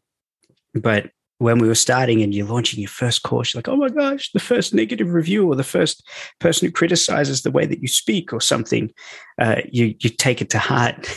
But 0.73 1.11
when 1.39 1.59
we 1.59 1.67
were 1.67 1.75
starting 1.75 2.21
and 2.21 2.33
you're 2.33 2.47
launching 2.47 2.79
your 2.79 2.89
first 2.89 3.23
course, 3.23 3.53
you're 3.53 3.59
like, 3.59 3.67
oh 3.67 3.75
my 3.75 3.89
gosh, 3.89 4.31
the 4.31 4.39
first 4.39 4.73
negative 4.73 5.13
review 5.13 5.47
or 5.47 5.55
the 5.55 5.63
first 5.63 6.07
person 6.39 6.67
who 6.67 6.71
criticizes 6.71 7.41
the 7.41 7.51
way 7.51 7.65
that 7.65 7.81
you 7.81 7.87
speak 7.87 8.33
or 8.33 8.41
something, 8.41 8.91
uh, 9.39 9.61
you 9.69 9.95
you 9.99 10.09
take 10.09 10.41
it 10.41 10.49
to 10.51 10.59
heart. 10.59 11.07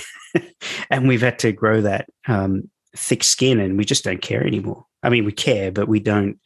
and 0.91 1.09
we've 1.09 1.23
had 1.23 1.39
to 1.39 1.53
grow 1.53 1.81
that 1.81 2.07
um, 2.29 2.69
thick 2.95 3.25
skin, 3.25 3.59
and 3.61 3.79
we 3.79 3.85
just 3.85 4.05
don't 4.05 4.23
care 4.23 4.47
anymore. 4.47 4.85
I 5.03 5.09
mean, 5.09 5.25
we 5.25 5.33
care, 5.33 5.73
but 5.73 5.89
we 5.89 6.01
don't. 6.01 6.39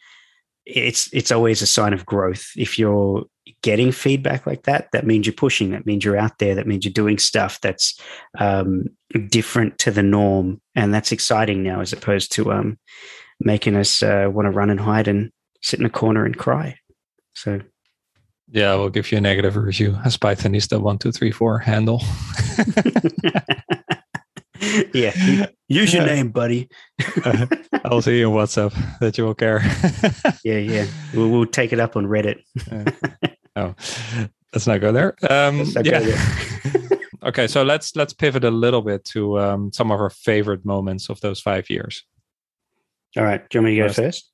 It's 0.66 1.12
it's 1.12 1.30
always 1.30 1.62
a 1.62 1.66
sign 1.66 1.92
of 1.92 2.06
growth. 2.06 2.50
If 2.56 2.78
you're 2.78 3.24
getting 3.62 3.92
feedback 3.92 4.46
like 4.46 4.62
that, 4.62 4.88
that 4.92 5.06
means 5.06 5.26
you're 5.26 5.34
pushing. 5.34 5.70
That 5.70 5.86
means 5.86 6.04
you're 6.04 6.16
out 6.16 6.38
there. 6.38 6.54
That 6.54 6.66
means 6.66 6.84
you're 6.84 6.92
doing 6.92 7.18
stuff 7.18 7.60
that's 7.60 8.00
um, 8.38 8.86
different 9.28 9.78
to 9.78 9.90
the 9.90 10.02
norm, 10.02 10.60
and 10.74 10.92
that's 10.92 11.12
exciting 11.12 11.62
now, 11.62 11.80
as 11.80 11.92
opposed 11.92 12.32
to 12.32 12.52
um, 12.52 12.78
making 13.40 13.76
us 13.76 14.02
uh, 14.02 14.28
want 14.32 14.46
to 14.46 14.50
run 14.50 14.70
and 14.70 14.80
hide 14.80 15.08
and 15.08 15.30
sit 15.62 15.80
in 15.80 15.86
a 15.86 15.90
corner 15.90 16.24
and 16.24 16.38
cry. 16.38 16.78
So, 17.34 17.60
yeah, 18.48 18.74
we'll 18.74 18.90
give 18.90 19.12
you 19.12 19.18
a 19.18 19.20
negative 19.20 19.56
review 19.56 19.98
as 20.04 20.16
Pythonista 20.16 20.80
one 20.80 20.98
two 20.98 21.12
three 21.12 21.30
four 21.30 21.58
handle. 21.58 22.02
yeah, 24.94 25.46
use 25.68 25.92
your 25.92 26.06
name, 26.06 26.30
buddy. 26.30 26.68
uh, 27.24 27.46
I'll 27.84 28.02
see 28.02 28.18
you 28.18 28.30
on 28.30 28.36
WhatsApp 28.36 28.98
that 29.00 29.18
you 29.18 29.24
will 29.24 29.34
care. 29.34 29.60
yeah, 30.44 30.58
yeah, 30.58 30.86
we'll, 31.14 31.30
we'll 31.30 31.46
take 31.46 31.72
it 31.72 31.80
up 31.80 31.96
on 31.96 32.06
Reddit. 32.06 32.40
uh, 32.70 32.90
oh, 33.56 33.74
let's 34.52 34.66
not 34.66 34.80
go 34.80 34.92
there. 34.92 35.14
Um, 35.28 35.58
not 35.72 35.84
yeah. 35.84 36.00
Go 36.00 36.04
there. 36.04 36.98
okay, 37.24 37.46
so 37.46 37.62
let's 37.62 37.96
let's 37.96 38.12
pivot 38.12 38.44
a 38.44 38.50
little 38.50 38.82
bit 38.82 39.04
to 39.06 39.38
um, 39.40 39.72
some 39.72 39.90
of 39.90 40.00
our 40.00 40.10
favorite 40.10 40.64
moments 40.64 41.08
of 41.08 41.20
those 41.20 41.40
five 41.40 41.68
years. 41.70 42.04
All 43.16 43.24
right. 43.24 43.48
Do 43.48 43.58
you 43.58 43.62
want 43.62 43.72
me 43.72 43.76
to 43.76 43.82
go 43.82 43.88
first? 43.88 43.98
first? 43.98 44.30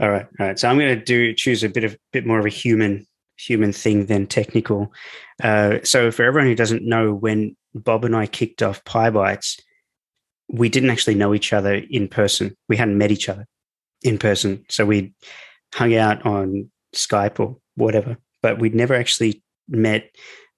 All 0.00 0.10
right. 0.10 0.26
All 0.40 0.46
right. 0.46 0.58
So 0.58 0.68
I'm 0.68 0.78
going 0.78 0.98
to 0.98 1.04
do 1.04 1.32
choose 1.32 1.62
a 1.64 1.68
bit 1.68 1.84
of 1.84 1.96
bit 2.12 2.26
more 2.26 2.38
of 2.38 2.44
a 2.44 2.50
human 2.50 3.06
human 3.38 3.72
thing 3.72 4.06
than 4.06 4.26
technical. 4.26 4.92
Uh, 5.42 5.78
so 5.84 6.10
for 6.10 6.24
everyone 6.24 6.48
who 6.48 6.54
doesn't 6.54 6.82
know, 6.82 7.12
when 7.12 7.56
Bob 7.74 8.04
and 8.04 8.16
I 8.16 8.26
kicked 8.26 8.62
off 8.62 8.82
PyBites, 8.84 9.60
we 10.48 10.68
didn't 10.68 10.90
actually 10.90 11.14
know 11.14 11.34
each 11.34 11.52
other 11.52 11.74
in 11.74 12.08
person. 12.08 12.56
We 12.68 12.76
hadn't 12.76 12.98
met 12.98 13.10
each 13.10 13.28
other 13.28 13.46
in 14.02 14.18
person. 14.18 14.64
So 14.68 14.86
we 14.86 15.14
hung 15.74 15.94
out 15.94 16.24
on 16.24 16.70
Skype 16.94 17.40
or 17.40 17.56
whatever, 17.74 18.16
but 18.42 18.58
we'd 18.58 18.74
never 18.74 18.94
actually 18.94 19.42
met 19.68 20.10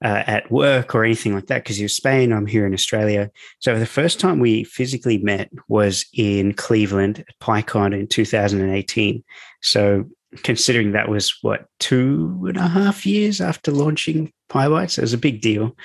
uh, 0.04 0.23
at 0.26 0.50
work 0.50 0.95
or 0.95 1.04
anything 1.04 1.35
like 1.35 1.47
that 1.47 1.64
because 1.64 1.80
you're 1.80 1.88
Spain, 1.88 2.33
I'm 2.33 2.47
here 2.47 2.66
in 2.66 2.75
Australia. 2.75 3.30
So 3.59 3.78
the 3.78 3.87
first 3.87 4.21
time 4.21 4.38
we 4.38 4.64
physically 4.64 5.18
met 5.18 5.50
was 5.68 6.07
in 6.14 6.54
Cleveland 6.54 7.21
at 7.21 7.38
PyCon 7.40 7.99
in 7.99 8.07
2018. 8.07 9.25
So 9.61 10.04
considering 10.42 10.92
that 10.92 11.08
was 11.08 11.37
what 11.42 11.66
two 11.78 12.44
and 12.49 12.56
a 12.56 12.68
half 12.68 13.06
years 13.06 13.40
after 13.40 13.70
launching 13.70 14.32
PyBites, 14.50 14.99
it 14.99 15.02
was 15.02 15.12
a 15.12 15.18
big 15.18 15.40
deal, 15.40 15.76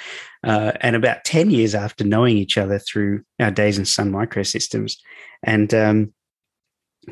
uh, 0.43 0.73
and 0.81 0.95
about 0.95 1.23
10 1.23 1.49
years 1.49 1.75
after 1.75 2.03
knowing 2.03 2.37
each 2.37 2.57
other 2.57 2.79
through 2.79 3.23
our 3.39 3.51
days 3.51 3.77
in 3.77 3.85
Sun 3.85 4.11
Microsystems. 4.11 4.97
And 5.43 5.73
um, 5.73 6.13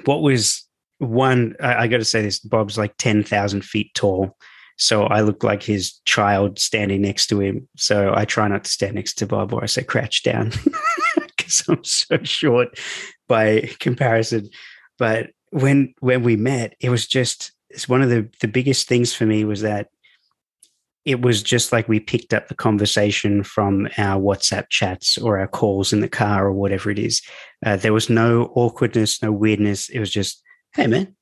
what 0.05 0.21
was 0.21 0.67
one, 0.99 1.55
I, 1.61 1.83
I 1.83 1.87
got 1.87 1.97
to 1.97 2.05
say 2.05 2.21
this, 2.21 2.39
Bob's 2.39 2.77
like 2.77 2.95
10,000 2.97 3.63
feet 3.63 3.93
tall. 3.93 4.37
So 4.77 5.03
I 5.03 5.21
look 5.21 5.43
like 5.43 5.63
his 5.63 5.99
child 6.05 6.57
standing 6.57 7.01
next 7.01 7.27
to 7.27 7.39
him. 7.39 7.67
So 7.77 8.13
I 8.15 8.25
try 8.25 8.47
not 8.47 8.63
to 8.63 8.69
stand 8.69 8.95
next 8.95 9.15
to 9.15 9.27
Bob 9.27 9.53
or 9.53 9.63
I 9.63 9.67
say 9.67 9.83
crouch 9.83 10.23
down 10.23 10.51
because 11.37 11.63
I'm 11.67 11.83
so 11.83 12.17
short 12.23 12.79
by 13.27 13.69
comparison. 13.79 14.49
But 14.97 15.31
when 15.51 15.93
when 15.99 16.23
we 16.23 16.35
met, 16.35 16.75
it 16.79 16.89
was 16.89 17.07
just 17.07 17.51
it's 17.69 17.87
one 17.87 18.01
of 18.01 18.09
the 18.09 18.29
the 18.41 18.47
biggest 18.47 18.87
things 18.87 19.13
for 19.13 19.25
me 19.25 19.45
was 19.45 19.61
that 19.61 19.89
it 21.05 21.21
was 21.21 21.41
just 21.41 21.71
like 21.71 21.87
we 21.87 21.99
picked 21.99 22.33
up 22.33 22.47
the 22.47 22.55
conversation 22.55 23.43
from 23.43 23.87
our 23.97 24.21
WhatsApp 24.21 24.69
chats 24.69 25.17
or 25.17 25.39
our 25.39 25.47
calls 25.47 25.91
in 25.93 25.99
the 25.99 26.09
car 26.09 26.45
or 26.45 26.51
whatever 26.51 26.91
it 26.91 26.99
is. 26.99 27.21
Uh, 27.65 27.75
there 27.75 27.93
was 27.93 28.09
no 28.09 28.51
awkwardness, 28.55 29.21
no 29.23 29.31
weirdness. 29.31 29.89
It 29.89 29.99
was 29.99 30.11
just, 30.11 30.43
hey 30.75 30.85
man, 30.85 31.15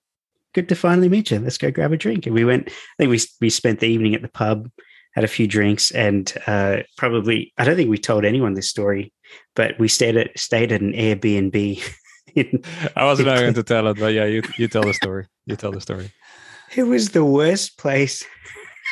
good 0.54 0.68
to 0.70 0.76
finally 0.76 1.08
meet 1.08 1.32
you. 1.32 1.40
Let's 1.40 1.58
go 1.58 1.72
grab 1.72 1.94
a 1.94 1.98
drink. 1.98 2.26
And 2.26 2.36
we 2.36 2.46
went. 2.46 2.68
I 2.68 2.72
think 2.98 3.12
we 3.12 3.20
we 3.42 3.50
spent 3.50 3.80
the 3.80 3.88
evening 3.88 4.16
at 4.16 4.22
the 4.22 4.28
pub, 4.30 4.70
had 5.14 5.24
a 5.24 5.30
few 5.30 5.48
drinks, 5.48 5.92
and 5.92 6.32
uh, 6.46 6.78
probably 6.98 7.54
I 7.58 7.64
don't 7.64 7.76
think 7.76 7.90
we 7.90 7.98
told 7.98 8.26
anyone 8.26 8.56
this 8.56 8.70
story, 8.70 9.14
but 9.56 9.80
we 9.80 9.88
stayed 9.88 10.18
at 10.18 10.38
stayed 10.38 10.72
at 10.72 10.82
an 10.82 10.94
Airbnb. 10.94 11.82
I 12.96 13.06
wasn't 13.06 13.28
going 13.28 13.54
to 13.56 13.64
tell 13.64 13.88
it, 13.88 14.00
but 14.00 14.14
yeah, 14.14 14.26
you 14.26 14.42
you 14.58 14.68
tell 14.68 14.84
the 14.84 14.94
story. 14.94 15.28
You 15.46 15.56
tell 15.56 15.72
the 15.72 15.82
story. 15.82 16.12
It 16.76 16.84
was 16.84 17.10
the 17.10 17.26
worst 17.26 17.78
place 17.78 18.24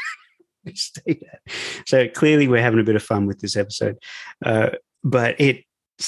stayed 0.74 1.24
at. 1.32 1.53
So 1.86 2.08
clearly, 2.08 2.48
we're 2.48 2.62
having 2.62 2.79
a 2.79 2.84
bit 2.84 2.96
of 2.96 3.03
fun 3.03 3.27
with 3.27 3.39
this 3.39 3.56
episode, 3.56 3.98
uh, 4.46 4.72
but 5.03 5.39
it 5.39 5.63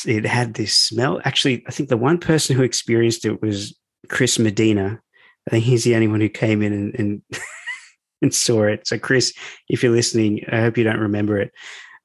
it 0.06 0.26
had 0.26 0.56
this 0.56 0.74
smell. 0.74 1.22
Actually, 1.24 1.64
I 1.68 1.72
think 1.72 1.90
the 1.90 1.98
one 1.98 2.18
person 2.18 2.56
who 2.56 2.64
experienced 2.64 3.26
it 3.26 3.42
was 3.42 3.78
Chris 4.08 4.40
Medina. 4.40 5.00
I 5.48 5.52
think 5.52 5.66
he's 5.66 5.84
the 5.84 5.96
only 5.96 6.08
one 6.08 6.22
who 6.22 6.30
came 6.30 6.62
in 6.62 6.74
and 6.74 6.96
and, 6.96 7.22
and 8.22 8.34
saw 8.34 8.64
it. 8.64 8.88
So, 8.88 9.00
Chris, 9.00 9.34
if 9.68 9.84
you're 9.84 9.92
listening, 9.92 10.42
I 10.52 10.62
hope 10.62 10.78
you 10.78 10.84
don't 10.84 11.00
remember 11.00 11.38
it. 11.38 11.52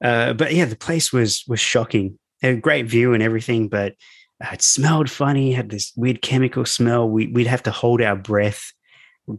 Uh, 0.03 0.33
but 0.33 0.53
yeah, 0.53 0.65
the 0.65 0.75
place 0.75 1.11
was 1.13 1.43
was 1.47 1.59
shocking. 1.59 2.19
It 2.41 2.47
had 2.47 2.57
a 2.57 2.61
great 2.61 2.85
view 2.85 3.13
and 3.13 3.23
everything, 3.23 3.69
but 3.69 3.95
it 4.41 4.61
smelled 4.61 5.09
funny. 5.09 5.53
Had 5.53 5.69
this 5.69 5.91
weird 5.95 6.21
chemical 6.21 6.65
smell. 6.65 7.09
We, 7.09 7.27
we'd 7.27 7.47
have 7.47 7.63
to 7.63 7.71
hold 7.71 8.01
our 8.01 8.15
breath 8.15 8.71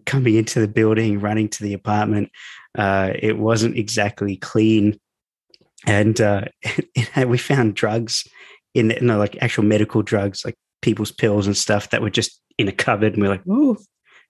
coming 0.04 0.34
into 0.34 0.60
the 0.60 0.68
building, 0.68 1.20
running 1.20 1.48
to 1.48 1.62
the 1.62 1.74
apartment. 1.74 2.30
Uh, 2.76 3.12
it 3.14 3.38
wasn't 3.38 3.76
exactly 3.76 4.36
clean, 4.36 4.98
and 5.86 6.20
uh, 6.20 6.44
we 7.26 7.38
found 7.38 7.74
drugs 7.74 8.24
in 8.74 8.90
you 8.90 9.00
know, 9.00 9.18
like 9.18 9.36
actual 9.40 9.64
medical 9.64 10.02
drugs, 10.02 10.44
like 10.44 10.56
people's 10.82 11.12
pills 11.12 11.46
and 11.46 11.56
stuff 11.56 11.90
that 11.90 12.02
were 12.02 12.10
just 12.10 12.40
in 12.58 12.68
a 12.68 12.72
cupboard. 12.72 13.14
And 13.14 13.22
we 13.22 13.28
we're 13.28 13.34
like, 13.34 13.44
oh, 13.48 13.76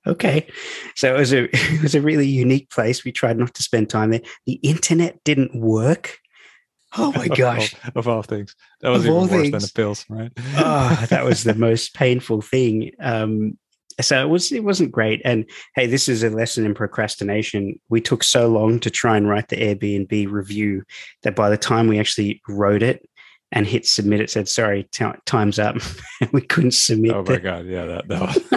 okay. 0.06 0.46
So 0.94 1.14
it 1.14 1.18
was 1.18 1.32
a 1.32 1.44
it 1.52 1.82
was 1.82 1.94
a 1.94 2.00
really 2.00 2.26
unique 2.26 2.70
place. 2.70 3.04
We 3.04 3.12
tried 3.12 3.38
not 3.38 3.54
to 3.54 3.62
spend 3.62 3.90
time 3.90 4.11
there. 4.11 4.23
The 4.46 4.61
internet 4.62 5.23
didn't 5.25 5.54
work. 5.54 6.18
Oh 6.97 7.12
my 7.12 7.28
gosh! 7.28 7.75
of, 7.85 7.97
all, 7.97 8.00
of 8.00 8.09
all, 8.09 8.23
things, 8.23 8.55
that 8.81 8.90
was 8.90 9.05
of 9.05 9.07
even 9.07 9.21
worse 9.21 9.31
things. 9.31 9.50
than 9.50 9.61
the 9.61 9.73
pills, 9.75 10.05
right? 10.09 10.33
oh, 10.57 11.07
that 11.11 11.25
was 11.25 11.45
the 11.45 11.55
most 11.69 11.95
painful 11.95 12.43
thing. 12.43 12.93
Um, 13.00 13.59
so 14.00 14.23
it 14.23 14.28
was 14.28 14.52
it 14.52 14.64
wasn't 14.64 14.93
great 14.93 15.23
and 15.25 15.49
hey 15.75 15.87
this 15.87 16.09
is 16.09 16.23
a 16.23 16.31
lesson 16.31 16.66
in 16.66 16.75
procrastination 16.75 17.78
we 17.88 18.00
took 18.00 18.23
so 18.23 18.47
long 18.49 18.78
to 18.78 18.90
try 18.90 19.16
and 19.16 19.28
write 19.28 19.49
the 19.49 19.57
airbnb 19.57 20.31
review 20.31 20.83
that 21.23 21.35
by 21.35 21.49
the 21.49 21.57
time 21.57 21.88
we 21.88 21.99
actually 21.99 22.40
wrote 22.49 22.83
it 22.83 23.09
and 23.52 23.66
hit 23.66 23.87
submit 23.87 24.21
it 24.21 24.31
said 24.31 24.49
sorry 24.49 24.87
t- 24.93 25.07
time's 25.25 25.59
up 25.59 25.76
we 26.33 26.43
couldn't 26.43 26.75
submit 26.75 27.12
oh 27.12 27.23
my 27.23 27.35
the- 27.35 27.40
god 27.40 27.66
yeah 27.66 27.87
that, 27.87 28.09
that 28.09 28.21
was 28.21 28.50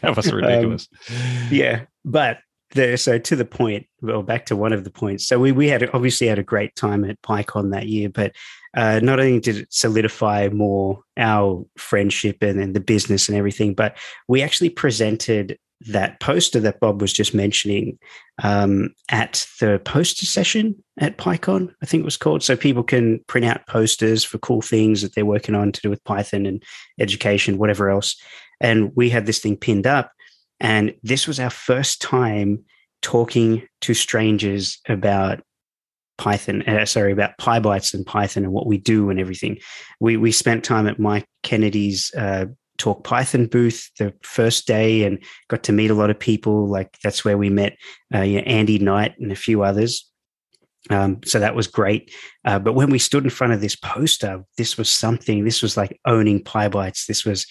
that 0.00 0.16
was 0.16 0.32
ridiculous 0.32 0.88
um, 1.10 1.48
yeah 1.50 1.84
but 2.04 2.38
there 2.74 2.96
so 2.96 3.18
to 3.18 3.36
the 3.36 3.44
point 3.44 3.86
well 4.02 4.22
back 4.22 4.46
to 4.46 4.56
one 4.56 4.72
of 4.72 4.84
the 4.84 4.90
points 4.90 5.26
so 5.26 5.38
we 5.38 5.52
we 5.52 5.68
had 5.68 5.88
obviously 5.94 6.26
had 6.26 6.38
a 6.38 6.42
great 6.42 6.74
time 6.76 7.04
at 7.04 7.20
PyCon 7.22 7.72
that 7.72 7.86
year 7.86 8.08
but 8.08 8.32
uh, 8.76 9.00
not 9.02 9.20
only 9.20 9.40
did 9.40 9.58
it 9.58 9.72
solidify 9.72 10.48
more 10.52 11.00
our 11.16 11.64
friendship 11.76 12.42
and, 12.42 12.60
and 12.60 12.74
the 12.74 12.80
business 12.80 13.28
and 13.28 13.38
everything, 13.38 13.72
but 13.74 13.96
we 14.28 14.42
actually 14.42 14.70
presented 14.70 15.58
that 15.86 16.18
poster 16.20 16.60
that 16.60 16.80
Bob 16.80 17.00
was 17.00 17.12
just 17.12 17.34
mentioning 17.34 17.98
um, 18.42 18.94
at 19.10 19.46
the 19.60 19.80
poster 19.84 20.24
session 20.24 20.74
at 20.98 21.18
PyCon, 21.18 21.72
I 21.82 21.86
think 21.86 22.00
it 22.00 22.04
was 22.04 22.16
called. 22.16 22.42
So 22.42 22.56
people 22.56 22.82
can 22.82 23.20
print 23.26 23.44
out 23.44 23.66
posters 23.66 24.24
for 24.24 24.38
cool 24.38 24.62
things 24.62 25.02
that 25.02 25.14
they're 25.14 25.26
working 25.26 25.54
on 25.54 25.72
to 25.72 25.80
do 25.80 25.90
with 25.90 26.02
Python 26.04 26.46
and 26.46 26.62
education, 26.98 27.58
whatever 27.58 27.90
else. 27.90 28.16
And 28.60 28.92
we 28.94 29.10
had 29.10 29.26
this 29.26 29.40
thing 29.40 29.56
pinned 29.56 29.86
up. 29.86 30.10
And 30.64 30.94
this 31.02 31.26
was 31.26 31.38
our 31.38 31.50
first 31.50 32.00
time 32.00 32.64
talking 33.02 33.68
to 33.82 33.92
strangers 33.92 34.78
about 34.88 35.42
Python, 36.16 36.62
uh, 36.62 36.86
sorry, 36.86 37.12
about 37.12 37.36
PyBites 37.38 37.92
and 37.92 38.06
Python 38.06 38.44
and 38.44 38.52
what 38.52 38.66
we 38.66 38.78
do 38.78 39.10
and 39.10 39.20
everything. 39.20 39.58
We 40.00 40.16
we 40.16 40.32
spent 40.32 40.64
time 40.64 40.86
at 40.86 40.98
Mike 40.98 41.26
Kennedy's 41.42 42.14
uh, 42.14 42.46
Talk 42.78 43.04
Python 43.04 43.46
booth 43.46 43.90
the 43.98 44.14
first 44.22 44.66
day 44.66 45.04
and 45.04 45.22
got 45.48 45.64
to 45.64 45.72
meet 45.72 45.90
a 45.90 45.94
lot 45.94 46.08
of 46.08 46.18
people. 46.18 46.66
Like 46.66 46.98
that's 47.02 47.26
where 47.26 47.36
we 47.36 47.50
met 47.50 47.76
uh, 48.14 48.22
you 48.22 48.38
know, 48.38 48.46
Andy 48.46 48.78
Knight 48.78 49.18
and 49.18 49.32
a 49.32 49.36
few 49.36 49.62
others. 49.64 50.10
Um, 50.88 51.20
so 51.26 51.40
that 51.40 51.54
was 51.54 51.66
great. 51.66 52.10
Uh, 52.46 52.58
but 52.58 52.72
when 52.72 52.88
we 52.88 52.98
stood 52.98 53.24
in 53.24 53.30
front 53.30 53.52
of 53.52 53.60
this 53.60 53.76
poster, 53.76 54.42
this 54.56 54.78
was 54.78 54.88
something. 54.88 55.44
This 55.44 55.60
was 55.60 55.76
like 55.76 56.00
owning 56.06 56.42
PyBites. 56.42 57.04
This 57.04 57.26
was 57.26 57.46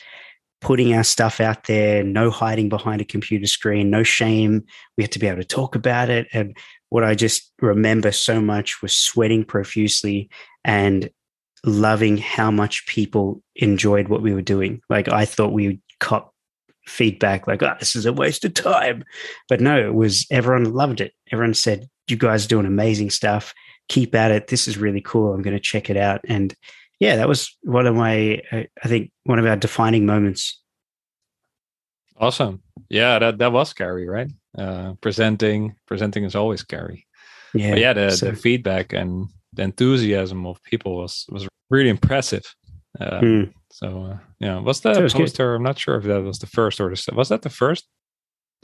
putting 0.63 0.93
our 0.95 1.03
stuff 1.03 1.41
out 1.41 1.65
there, 1.65 2.03
no 2.03 2.31
hiding 2.31 2.69
behind 2.69 3.01
a 3.01 3.05
computer 3.05 3.45
screen, 3.45 3.89
no 3.89 4.01
shame. 4.01 4.63
We 4.97 5.03
had 5.03 5.11
to 5.11 5.19
be 5.19 5.27
able 5.27 5.41
to 5.41 5.47
talk 5.47 5.75
about 5.75 6.09
it. 6.09 6.27
And 6.31 6.57
what 6.89 7.03
I 7.03 7.15
just 7.15 7.51
remember 7.59 8.11
so 8.13 8.39
much 8.39 8.81
was 8.81 8.95
sweating 8.95 9.43
profusely 9.43 10.29
and 10.63 11.09
loving 11.65 12.17
how 12.17 12.49
much 12.49 12.87
people 12.87 13.43
enjoyed 13.57 14.07
what 14.07 14.21
we 14.21 14.33
were 14.33 14.41
doing. 14.41 14.81
Like 14.89 15.09
I 15.09 15.25
thought 15.25 15.51
we 15.51 15.67
would 15.67 15.81
cop 15.99 16.33
feedback 16.87 17.45
like, 17.45 17.61
oh, 17.61 17.75
this 17.79 17.95
is 17.95 18.05
a 18.05 18.13
waste 18.13 18.45
of 18.45 18.53
time. 18.53 19.03
But 19.49 19.59
no, 19.59 19.77
it 19.77 19.93
was 19.93 20.25
everyone 20.31 20.73
loved 20.73 21.01
it. 21.01 21.13
Everyone 21.31 21.53
said, 21.53 21.89
you 22.07 22.15
guys 22.15 22.45
are 22.45 22.49
doing 22.49 22.65
amazing 22.65 23.09
stuff. 23.09 23.53
Keep 23.89 24.15
at 24.15 24.31
it. 24.31 24.47
This 24.47 24.67
is 24.67 24.77
really 24.77 25.01
cool. 25.01 25.33
I'm 25.33 25.41
going 25.41 25.55
to 25.55 25.61
check 25.61 25.89
it 25.89 25.97
out. 25.97 26.21
And 26.27 26.55
yeah, 26.99 27.15
that 27.17 27.27
was 27.27 27.55
one 27.63 27.87
of 27.87 27.95
my, 27.95 28.41
I 28.51 28.87
think, 28.87 29.11
one 29.23 29.39
of 29.39 29.45
our 29.45 29.55
defining 29.55 30.05
moments. 30.05 30.61
Awesome. 32.17 32.61
Yeah, 32.89 33.19
that, 33.19 33.39
that 33.39 33.51
was 33.51 33.69
scary, 33.69 34.07
right? 34.07 34.29
uh, 34.57 34.93
presenting 35.01 35.75
presenting 35.87 36.23
is 36.23 36.35
always 36.35 36.61
scary 36.61 37.07
yeah 37.53 37.71
but 37.71 37.79
yeah 37.79 37.93
the, 37.93 38.11
so. 38.11 38.31
the 38.31 38.35
feedback 38.35 38.93
and 38.93 39.27
the 39.53 39.63
enthusiasm 39.63 40.45
of 40.45 40.61
people 40.63 40.97
was 40.97 41.25
was 41.29 41.47
really 41.69 41.89
impressive 41.89 42.43
uh, 42.99 43.19
mm. 43.19 43.53
so 43.71 44.03
uh, 44.03 44.17
yeah 44.39 44.59
was 44.59 44.81
that 44.81 45.01
was 45.01 45.13
poster 45.13 45.51
good. 45.51 45.55
i'm 45.55 45.63
not 45.63 45.79
sure 45.79 45.95
if 45.97 46.03
that 46.03 46.21
was 46.21 46.39
the 46.39 46.47
first 46.47 46.79
or 46.79 46.93
the 46.93 47.13
was 47.15 47.29
that 47.29 47.41
the 47.41 47.49
first 47.49 47.87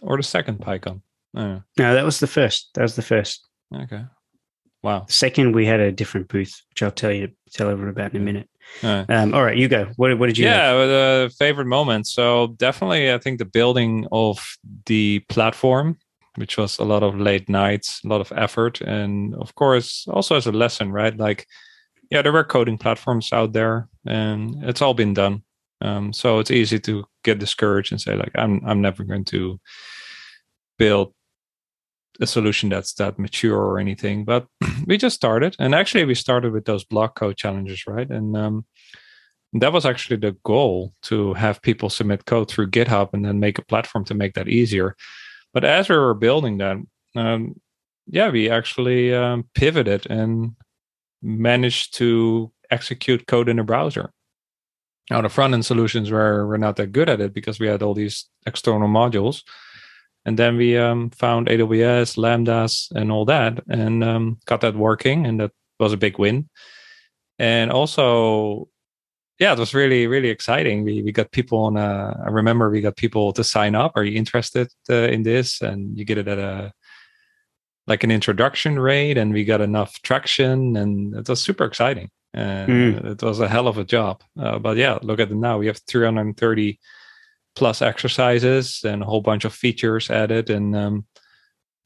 or 0.02 0.18
the 0.18 0.24
second 0.24 0.60
pycon 0.60 1.02
no 1.34 1.64
that 1.76 2.06
was 2.06 2.20
the 2.20 2.28
first 2.28 2.70
that 2.76 2.82
was 2.82 2.96
the 2.96 3.02
first 3.02 3.48
okay 3.74 4.04
wow 4.84 5.06
second 5.08 5.54
we 5.54 5.66
had 5.66 5.80
a 5.80 5.92
different 5.92 6.28
booth 6.28 6.62
which 6.70 6.84
i'll 6.84 6.92
tell 6.92 7.12
you 7.12 7.30
tell 7.52 7.70
everyone 7.70 7.90
about 7.90 8.14
in 8.14 8.22
a 8.22 8.24
minute 8.24 8.50
all 8.84 8.90
right. 8.90 9.10
Um, 9.10 9.34
all 9.34 9.44
right, 9.44 9.58
you 9.58 9.68
go. 9.68 9.90
What, 9.98 10.18
what 10.18 10.28
did 10.28 10.38
you? 10.38 10.46
Yeah, 10.46 10.74
the 10.74 11.34
favorite 11.38 11.66
moment. 11.66 12.08
So 12.08 12.56
definitely, 12.58 13.12
I 13.12 13.18
think 13.18 13.40
the 13.40 13.46
building 13.46 14.08
of 14.12 14.58
the 14.86 15.20
platform, 15.30 15.98
which 16.36 16.58
was 16.58 16.80
a 16.80 16.86
lot 16.86 17.04
of 17.04 17.20
late 17.20 17.50
nights, 17.50 18.02
a 18.04 18.08
lot 18.08 18.22
of 18.22 18.32
effort, 18.36 18.80
and 18.82 19.36
of 19.36 19.56
course, 19.56 20.06
also 20.08 20.36
as 20.36 20.48
a 20.48 20.52
lesson, 20.52 20.92
right? 20.92 21.16
Like, 21.16 21.46
yeah, 22.10 22.22
there 22.22 22.32
were 22.32 22.44
coding 22.44 22.78
platforms 22.78 23.34
out 23.34 23.54
there, 23.54 23.90
and 24.06 24.64
it's 24.64 24.82
all 24.82 24.94
been 24.94 25.14
done. 25.14 25.44
Um, 25.82 26.14
so 26.14 26.40
it's 26.40 26.52
easy 26.52 26.80
to 26.80 27.06
get 27.24 27.40
discouraged 27.40 27.92
and 27.92 28.02
say, 28.02 28.16
like, 28.16 28.32
I'm 28.36 28.62
I'm 28.66 28.82
never 28.82 29.04
going 29.04 29.26
to 29.26 29.60
build 30.78 31.14
a 32.20 32.28
solution 32.28 32.70
that's 32.70 32.94
that 32.94 33.18
mature 33.18 33.58
or 33.58 33.80
anything 33.80 34.26
but 34.26 34.46
we 34.86 34.98
just 34.98 35.16
started. 35.16 35.56
And 35.60 35.74
actually 35.74 36.06
we 36.06 36.16
started 36.16 36.52
with 36.52 36.66
those 36.66 36.84
blog 36.84 37.16
code 37.16 37.38
challenges 37.38 37.86
right? 37.88 38.10
And 38.10 38.36
um, 38.36 38.66
that 39.54 39.74
was 39.74 39.86
actually 39.86 40.18
the 40.18 40.36
goal 40.44 40.94
to 41.04 41.34
have 41.34 41.62
people 41.62 41.90
submit 41.90 42.26
code 42.26 42.50
through 42.50 42.72
github 42.72 43.10
and 43.14 43.26
then 43.26 43.40
make 43.40 43.58
a 43.58 43.66
platform 43.66 44.06
to 44.06 44.14
make 44.14 44.34
that 44.36 44.48
easier. 44.48 44.96
But 45.54 45.64
as 45.64 45.90
we 45.90 45.98
were 45.98 46.14
building 46.14 46.58
that 46.58 46.78
um, 47.16 47.60
yeah 48.08 48.30
we 48.30 48.50
actually 48.50 49.14
um, 49.14 49.48
pivoted 49.54 50.10
and 50.10 50.56
managed 51.22 51.96
to 51.96 52.52
execute 52.72 53.28
code 53.28 53.50
in 53.50 53.60
a 53.60 53.64
browser. 53.64 54.12
Now 55.10 55.22
the 55.22 55.30
front 55.30 55.54
end 55.54 55.66
solutions 55.66 56.12
were, 56.12 56.46
were 56.46 56.58
not 56.58 56.76
that 56.76 56.92
good 56.92 57.10
at 57.10 57.20
it 57.20 57.34
because 57.34 57.60
we 57.60 57.68
had 57.68 57.82
all 57.82 57.94
these 57.94 58.26
external 58.46 58.88
modules 58.88 59.44
and 60.26 60.38
then 60.38 60.58
we 60.58 60.78
um, 60.78 61.10
found 61.12 61.48
AWS, 61.48 62.18
Lambdas, 62.18 62.92
and 62.92 63.12
all 63.12 63.26
that, 63.26 63.64
and 63.70 64.04
um, 64.04 64.38
got 64.46 64.62
that 64.62 64.76
working, 64.76 65.26
and 65.26 65.40
that 65.40 65.52
was 65.80 65.94
a 65.94 65.98
big 65.98 66.20
win. 66.20 66.50
And 67.38 67.72
also, 67.72 68.68
yeah, 69.40 69.54
it 69.54 69.60
was 69.60 69.74
really 69.74 70.08
really 70.08 70.30
exciting. 70.30 70.84
We 70.84 71.02
we 71.02 71.12
got 71.12 71.32
people 71.32 71.60
on. 71.60 71.78
A, 71.78 72.22
I 72.26 72.30
remember 72.30 72.70
we 72.70 72.82
got 72.82 72.98
people 72.98 73.32
to 73.34 73.44
sign 73.44 73.76
up. 73.76 73.94
Are 73.96 74.04
you 74.04 74.18
interested 74.18 74.68
uh, 74.90 75.08
in 75.08 75.24
this? 75.24 75.62
And 75.62 75.98
you 75.98 76.04
get 76.06 76.18
it 76.18 76.28
at 76.28 76.38
a 76.38 76.74
like 77.88 78.04
an 78.04 78.12
introduction 78.12 78.78
rate, 78.78 79.18
and 79.18 79.34
we 79.34 79.46
got 79.46 79.62
enough 79.62 80.02
traction, 80.04 80.76
and 80.76 81.16
it 81.16 81.30
was 81.30 81.42
super 81.42 81.66
exciting. 81.66 82.10
And 82.34 82.70
mm. 82.70 83.06
it 83.06 83.24
was 83.24 83.40
a 83.40 83.48
hell 83.48 83.68
of 83.68 83.78
a 83.78 83.84
job. 83.84 84.22
Uh, 84.40 84.60
but 84.60 84.78
yeah, 84.78 85.00
look 85.02 85.20
at 85.20 85.32
it 85.32 85.36
now. 85.36 85.58
We 85.58 85.66
have 85.68 85.80
330 85.88 86.80
plus 87.60 87.82
exercises 87.82 88.82
and 88.84 89.04
a 89.04 89.06
whole 89.06 89.22
bunch 89.22 89.46
of 89.46 89.54
features 89.54 90.10
added. 90.10 90.50
And 90.50 90.76
um, 90.76 91.06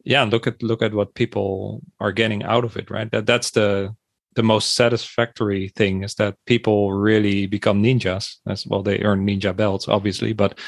yeah 0.04 0.24
look 0.24 0.48
at 0.48 0.62
look 0.62 0.82
at 0.82 0.94
what 0.94 1.16
people 1.16 1.82
are 2.00 2.12
getting 2.12 2.44
out 2.44 2.64
of 2.64 2.78
it 2.78 2.90
right? 2.90 3.12
That 3.12 3.26
that's 3.26 3.52
the 3.52 3.96
the 4.36 4.44
most 4.44 4.74
satisfactory 4.74 5.70
thing 5.70 6.04
is 6.04 6.16
that 6.16 6.36
people 6.46 6.94
really 6.94 7.46
become 7.46 7.84
ninjas 7.84 8.38
as 8.48 8.66
well 8.66 8.82
they 8.82 9.00
earn 9.04 9.26
ninja 9.26 9.56
belts 9.56 9.88
obviously 9.88 10.34
but 10.34 10.60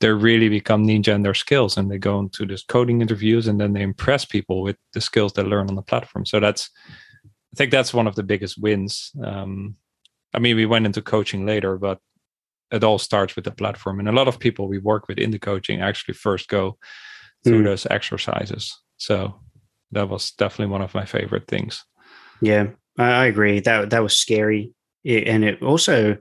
they 0.00 0.08
really 0.10 0.48
become 0.48 0.86
ninja 0.86 1.14
in 1.14 1.22
their 1.22 1.34
skills 1.34 1.76
and 1.76 1.90
they 1.90 1.98
go 1.98 2.18
into 2.18 2.46
this 2.46 2.64
coding 2.64 3.02
interviews 3.02 3.46
and 3.46 3.60
then 3.60 3.74
they 3.74 3.82
impress 3.82 4.24
people 4.24 4.62
with 4.62 4.76
the 4.94 5.00
skills 5.00 5.34
they 5.34 5.42
learn 5.42 5.68
on 5.68 5.74
the 5.74 5.82
platform. 5.82 6.24
So 6.24 6.40
that's 6.40 6.70
i 7.52 7.56
think 7.56 7.70
that's 7.70 7.92
one 7.92 8.06
of 8.06 8.14
the 8.14 8.22
biggest 8.22 8.58
wins. 8.62 9.12
Um, 9.22 9.76
i 10.32 10.38
mean 10.38 10.56
we 10.56 10.66
went 10.66 10.86
into 10.86 11.02
coaching 11.02 11.44
later 11.44 11.76
but 11.76 11.98
it 12.72 12.84
all 12.84 12.98
starts 12.98 13.36
with 13.36 13.44
the 13.44 13.50
platform 13.50 13.98
and 13.98 14.08
a 14.08 14.12
lot 14.12 14.28
of 14.28 14.38
people 14.38 14.68
we 14.68 14.78
work 14.78 15.08
with 15.08 15.18
in 15.18 15.30
the 15.30 15.38
coaching 15.38 15.80
actually 15.80 16.14
first 16.14 16.48
go 16.48 16.76
through 17.44 17.62
mm. 17.62 17.64
those 17.64 17.86
exercises 17.86 18.78
so 18.96 19.40
that 19.92 20.08
was 20.08 20.32
definitely 20.32 20.70
one 20.70 20.82
of 20.82 20.94
my 20.94 21.04
favorite 21.04 21.46
things 21.48 21.84
yeah 22.40 22.66
i, 22.98 23.26
agree 23.26 23.60
that 23.60 23.90
that 23.90 24.02
was 24.02 24.16
scary 24.16 24.72
and 25.04 25.44
it 25.44 25.62
also 25.62 26.16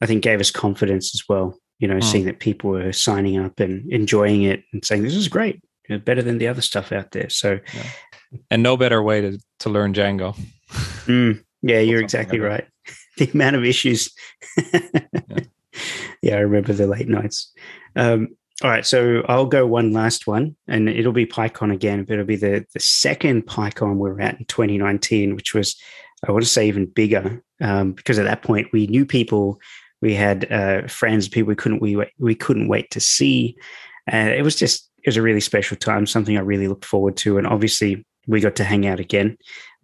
i 0.00 0.06
think 0.06 0.22
gave 0.22 0.40
us 0.40 0.50
confidence 0.50 1.14
as 1.14 1.22
well 1.28 1.58
you 1.80 1.88
know, 1.88 1.96
mm. 1.96 2.04
seeing 2.04 2.26
that 2.26 2.38
people 2.38 2.70
were 2.70 2.92
signing 2.92 3.38
up 3.38 3.58
and 3.58 3.90
enjoying 3.90 4.42
it 4.42 4.62
and 4.72 4.84
saying 4.84 5.02
this 5.02 5.16
is 5.16 5.28
great, 5.28 5.60
you 5.88 5.96
know, 5.96 5.98
better 5.98 6.22
than 6.22 6.38
the 6.38 6.46
other 6.46 6.60
stuff 6.60 6.92
out 6.92 7.10
there. 7.10 7.30
So, 7.30 7.58
yeah. 7.74 8.38
and 8.50 8.62
no 8.62 8.76
better 8.76 9.02
way 9.02 9.22
to 9.22 9.38
to 9.60 9.70
learn 9.70 9.94
Django. 9.94 10.38
mm, 11.06 11.42
yeah, 11.62 11.80
you're 11.80 12.02
exactly 12.02 12.38
right. 12.38 12.66
the 13.16 13.30
amount 13.32 13.56
of 13.56 13.64
issues. 13.64 14.12
yeah. 14.72 15.40
Yeah. 16.22 16.36
I 16.36 16.40
remember 16.40 16.72
the 16.72 16.86
late 16.86 17.08
nights. 17.08 17.52
Um, 17.96 18.28
all 18.62 18.68
right, 18.70 18.84
so 18.84 19.24
I'll 19.26 19.46
go 19.46 19.66
one 19.66 19.92
last 19.92 20.26
one, 20.26 20.54
and 20.68 20.88
it'll 20.88 21.12
be 21.12 21.24
PyCon 21.24 21.72
again, 21.72 22.04
but 22.04 22.14
it'll 22.14 22.26
be 22.26 22.36
the 22.36 22.66
the 22.74 22.80
second 22.80 23.46
PyCon 23.46 23.96
we 23.96 24.10
were 24.10 24.20
at 24.20 24.38
in 24.38 24.44
2019, 24.46 25.34
which 25.34 25.54
was 25.54 25.80
I 26.26 26.32
want 26.32 26.44
to 26.44 26.50
say 26.50 26.68
even 26.68 26.86
bigger 26.86 27.42
um, 27.60 27.92
because 27.92 28.18
at 28.18 28.24
that 28.24 28.42
point 28.42 28.68
we 28.72 28.86
knew 28.86 29.06
people 29.06 29.58
we 30.02 30.14
had 30.14 30.50
uh, 30.50 30.86
friends, 30.88 31.28
people 31.28 31.48
we 31.48 31.56
couldn't 31.56 31.80
we 31.80 32.04
we 32.18 32.34
couldn't 32.34 32.68
wait 32.68 32.90
to 32.90 33.00
see. 33.00 33.56
And 34.06 34.30
it 34.30 34.42
was 34.42 34.56
just 34.56 34.90
it 34.98 35.08
was 35.08 35.16
a 35.16 35.22
really 35.22 35.40
special 35.40 35.76
time, 35.76 36.06
something 36.06 36.36
I 36.36 36.40
really 36.40 36.68
looked 36.68 36.84
forward 36.84 37.16
to. 37.18 37.38
And 37.38 37.46
obviously, 37.46 38.04
we 38.26 38.40
got 38.40 38.56
to 38.56 38.64
hang 38.64 38.86
out 38.86 39.00
again. 39.00 39.36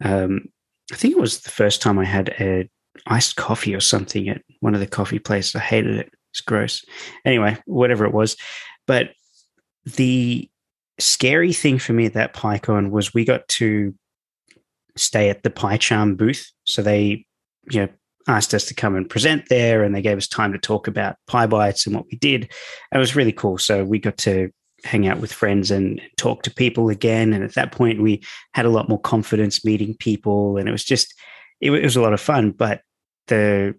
Um, 0.03 0.47
I 0.93 0.97
think 0.97 1.15
it 1.15 1.21
was 1.21 1.41
the 1.41 1.51
first 1.51 1.83
time 1.83 1.99
I 1.99 2.05
had 2.05 2.31
a 2.41 2.69
iced 3.07 3.37
coffee 3.37 3.75
or 3.75 3.81
something 3.81 4.29
at 4.29 4.43
one 4.61 4.75
of 4.75 4.81
the 4.81 4.87
coffee 4.87 5.19
places. 5.19 5.55
I 5.55 5.61
hated 5.61 5.97
it. 5.97 6.13
It's 6.37 6.43
gross. 6.43 6.85
Anyway, 7.25 7.57
whatever 7.65 8.05
it 8.05 8.13
was, 8.13 8.37
but 8.87 9.13
the 9.87 10.51
scary 10.99 11.55
thing 11.55 11.79
for 11.79 11.95
me 11.95 12.05
at 12.05 12.13
that 12.13 12.35
PyCon 12.35 12.91
was 12.91 13.15
we 13.15 13.25
got 13.25 13.49
to 13.49 13.95
stay 14.97 15.31
at 15.31 15.43
the 15.43 15.51
PyCharm 15.51 16.19
booth. 16.19 16.51
So 16.65 16.83
they, 16.83 17.25
you 17.71 17.81
know, 17.81 17.89
asked 18.29 18.53
us 18.53 18.67
to 18.67 18.75
come 18.75 18.97
and 18.97 19.09
present 19.09 19.49
there 19.49 19.83
and 19.83 19.95
they 19.95 20.03
gave 20.03 20.19
us 20.19 20.29
time 20.29 20.53
to 20.53 20.59
talk 20.59 20.89
about 20.89 21.17
PyBites 21.27 21.87
and 21.87 21.95
what 21.95 22.07
we 22.11 22.19
did. 22.19 22.53
It 22.93 22.99
was 22.99 23.17
really 23.17 23.33
cool. 23.33 23.57
So 23.57 23.85
we 23.85 23.99
got 23.99 24.19
to 24.19 24.51
hang 24.85 25.07
out 25.07 25.21
with 25.21 25.33
friends 25.33 25.71
and 25.71 26.01
talk 26.19 26.43
to 26.43 26.55
people 26.55 26.91
again. 26.91 27.33
And 27.33 27.43
at 27.43 27.55
that 27.55 27.73
point, 27.73 28.03
we 28.03 28.23
had 28.53 28.67
a 28.67 28.71
lot 28.71 28.89
more 28.89 29.01
confidence 29.01 29.65
meeting 29.65 29.97
people. 29.99 30.59
And 30.59 30.69
it 30.69 30.73
was 30.73 30.85
just, 30.85 31.15
it 31.63 31.71
was 31.71 31.97
a 31.97 32.03
lot 32.03 32.13
of 32.13 32.21
fun. 32.21 32.51
But 32.51 32.83
the 33.29 33.75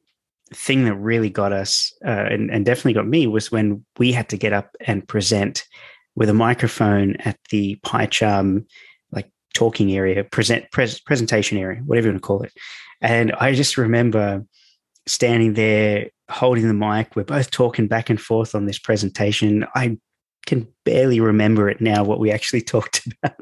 thing 0.53 0.85
that 0.85 0.95
really 0.95 1.29
got 1.29 1.51
us 1.51 1.93
uh, 2.05 2.09
and, 2.29 2.49
and 2.51 2.65
definitely 2.65 2.93
got 2.93 3.07
me 3.07 3.27
was 3.27 3.51
when 3.51 3.83
we 3.97 4.11
had 4.11 4.29
to 4.29 4.37
get 4.37 4.53
up 4.53 4.75
and 4.81 5.07
present 5.07 5.65
with 6.15 6.29
a 6.29 6.33
microphone 6.33 7.15
at 7.17 7.37
the 7.51 7.79
PyCharm 7.85 8.65
like 9.11 9.29
talking 9.53 9.93
area, 9.93 10.23
present 10.23 10.65
pres- 10.71 10.99
presentation 10.99 11.57
area, 11.57 11.81
whatever 11.85 12.07
you 12.07 12.13
want 12.13 12.21
to 12.21 12.27
call 12.27 12.41
it. 12.41 12.53
And 13.01 13.31
I 13.33 13.53
just 13.53 13.77
remember 13.77 14.43
standing 15.05 15.53
there 15.53 16.09
holding 16.29 16.67
the 16.67 16.73
mic. 16.73 17.15
We're 17.15 17.23
both 17.23 17.51
talking 17.51 17.87
back 17.87 18.09
and 18.09 18.19
forth 18.19 18.55
on 18.55 18.65
this 18.65 18.79
presentation. 18.79 19.65
I 19.75 19.97
can 20.45 20.67
barely 20.85 21.19
remember 21.19 21.69
it 21.69 21.81
now 21.81 22.03
what 22.03 22.19
we 22.19 22.31
actually 22.31 22.61
talked 22.61 23.05
about 23.05 23.37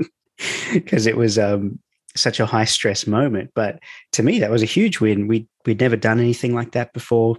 because 0.74 1.06
it 1.06 1.18
was 1.18 1.39
um, 1.39 1.80
such 2.15 2.39
a 2.39 2.45
high 2.45 2.65
stress 2.65 3.08
moment. 3.08 3.51
But 3.56 3.80
to 4.13 4.23
me, 4.23 4.39
that 4.39 4.51
was 4.51 4.62
a 4.62 4.67
huge 4.67 4.99
win. 4.99 5.28
We 5.28 5.47
we'd 5.65 5.80
never 5.80 5.95
done 5.95 6.19
anything 6.19 6.54
like 6.54 6.71
that 6.71 6.93
before. 6.93 7.38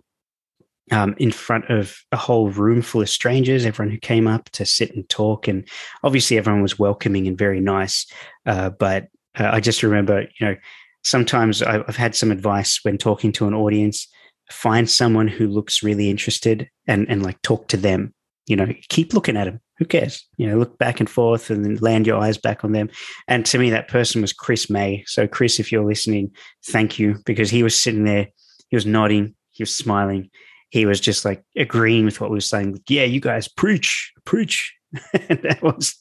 Um, 0.92 1.16
in 1.18 1.32
front 1.32 1.68
of 1.68 1.98
a 2.12 2.16
whole 2.16 2.48
room 2.50 2.80
full 2.80 3.02
of 3.02 3.08
strangers, 3.08 3.66
everyone 3.66 3.90
who 3.90 3.98
came 3.98 4.28
up 4.28 4.48
to 4.50 4.64
sit 4.64 4.94
and 4.94 5.08
talk, 5.08 5.48
and 5.48 5.68
obviously 6.04 6.38
everyone 6.38 6.62
was 6.62 6.78
welcoming 6.78 7.26
and 7.26 7.36
very 7.36 7.60
nice. 7.60 8.06
Uh, 8.44 8.70
but 8.70 9.08
uh, 9.36 9.50
I 9.52 9.58
just 9.58 9.82
remember, 9.82 10.22
you 10.38 10.46
know, 10.46 10.56
sometimes 11.02 11.60
I've 11.60 11.96
had 11.96 12.14
some 12.14 12.30
advice 12.30 12.78
when 12.84 12.98
talking 12.98 13.32
to 13.32 13.48
an 13.48 13.54
audience 13.54 14.06
find 14.50 14.88
someone 14.88 15.28
who 15.28 15.48
looks 15.48 15.82
really 15.82 16.10
interested 16.10 16.68
and, 16.86 17.08
and 17.08 17.22
like 17.22 17.40
talk 17.42 17.68
to 17.68 17.76
them. 17.76 18.14
You 18.46 18.56
know, 18.56 18.72
keep 18.88 19.12
looking 19.12 19.36
at 19.36 19.44
them. 19.44 19.60
Who 19.78 19.84
cares? 19.84 20.26
You 20.36 20.48
know, 20.48 20.58
look 20.58 20.78
back 20.78 21.00
and 21.00 21.08
forth 21.08 21.50
and 21.50 21.64
then 21.64 21.76
land 21.76 22.06
your 22.06 22.18
eyes 22.18 22.38
back 22.38 22.64
on 22.64 22.72
them. 22.72 22.88
And 23.28 23.44
to 23.46 23.58
me, 23.58 23.70
that 23.70 23.88
person 23.88 24.22
was 24.22 24.32
Chris 24.32 24.70
May. 24.70 25.04
So, 25.06 25.26
Chris, 25.26 25.60
if 25.60 25.70
you're 25.70 25.84
listening, 25.84 26.30
thank 26.66 26.98
you 26.98 27.16
because 27.26 27.50
he 27.50 27.62
was 27.62 27.76
sitting 27.76 28.04
there, 28.04 28.28
he 28.68 28.76
was 28.76 28.86
nodding, 28.86 29.34
he 29.50 29.62
was 29.62 29.74
smiling. 29.74 30.30
He 30.70 30.84
was 30.84 31.00
just 31.00 31.24
like 31.24 31.44
agreeing 31.56 32.04
with 32.04 32.20
what 32.20 32.30
we 32.30 32.36
were 32.36 32.40
saying. 32.40 32.80
Yeah, 32.88 33.04
you 33.04 33.20
guys 33.20 33.48
preach, 33.48 34.12
preach. 34.24 34.74
and 35.28 35.40
that 35.42 35.62
was, 35.62 35.94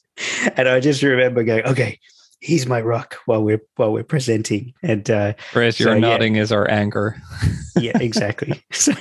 and 0.55 0.67
I 0.67 0.79
just 0.79 1.03
remember 1.03 1.43
going, 1.43 1.65
okay, 1.65 1.99
he's 2.45 2.67
my 2.67 2.81
rock 2.81 3.17
while 3.25 3.43
we're 3.43 3.61
while 3.75 3.91
we're 3.91 4.03
presenting. 4.03 4.73
And 4.83 5.09
uh, 5.09 5.33
Chris, 5.51 5.79
your 5.79 5.95
so, 5.95 5.99
nodding 5.99 6.35
yeah. 6.35 6.41
is 6.41 6.51
our 6.51 6.69
anchor. 6.69 7.21
yeah, 7.77 7.97
exactly. 7.99 8.63
so, 8.71 8.93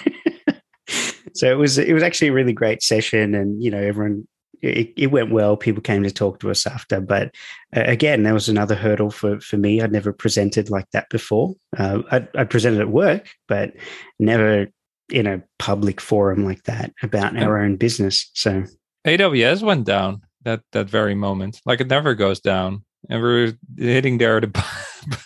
so 1.35 1.51
it 1.51 1.57
was 1.57 1.79
it 1.79 1.93
was 1.93 2.03
actually 2.03 2.29
a 2.29 2.33
really 2.33 2.53
great 2.53 2.83
session, 2.83 3.35
and 3.35 3.63
you 3.63 3.71
know 3.71 3.81
everyone 3.81 4.27
it, 4.63 4.93
it, 4.97 5.07
went 5.09 5.31
well. 5.31 5.57
People 5.57 5.83
came 5.83 6.03
to 6.03 6.11
talk 6.11 6.41
to 6.41 6.51
us 6.51 6.67
after, 6.67 7.01
but 7.01 7.35
uh, 7.77 7.85
again, 7.87 8.23
that 8.23 8.35
was 8.35 8.49
another 8.49 8.75
hurdle 8.75 9.11
for 9.11 9.41
for 9.41 9.57
me. 9.57 9.81
I'd 9.81 9.93
never 9.93 10.13
presented 10.13 10.71
like 10.71 10.91
that 10.93 11.09
before. 11.11 11.55
Uh, 11.77 12.03
I, 12.11 12.29
I 12.37 12.45
presented 12.45 12.81
at 12.81 12.89
work, 12.89 13.29
but 13.49 13.73
never 14.19 14.69
in 15.11 15.27
a 15.27 15.43
public 15.59 16.01
forum 16.01 16.45
like 16.45 16.63
that 16.65 16.93
about 17.03 17.37
our 17.37 17.59
own 17.59 17.77
business. 17.77 18.31
So 18.35 18.65
AWS 19.07 19.63
went 19.63 19.85
down 19.85 20.23
that 20.45 20.63
that 20.73 20.89
very 20.89 21.15
moment. 21.15 21.61
Like 21.67 21.81
it 21.81 21.89
never 21.89 22.15
goes 22.15 22.41
down 22.41 22.85
and 23.11 23.23
we're 23.23 23.55
hitting 23.77 24.19
there 24.19 24.41
the 24.41 24.47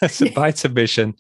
byte 0.03 0.57
submission. 0.57 1.15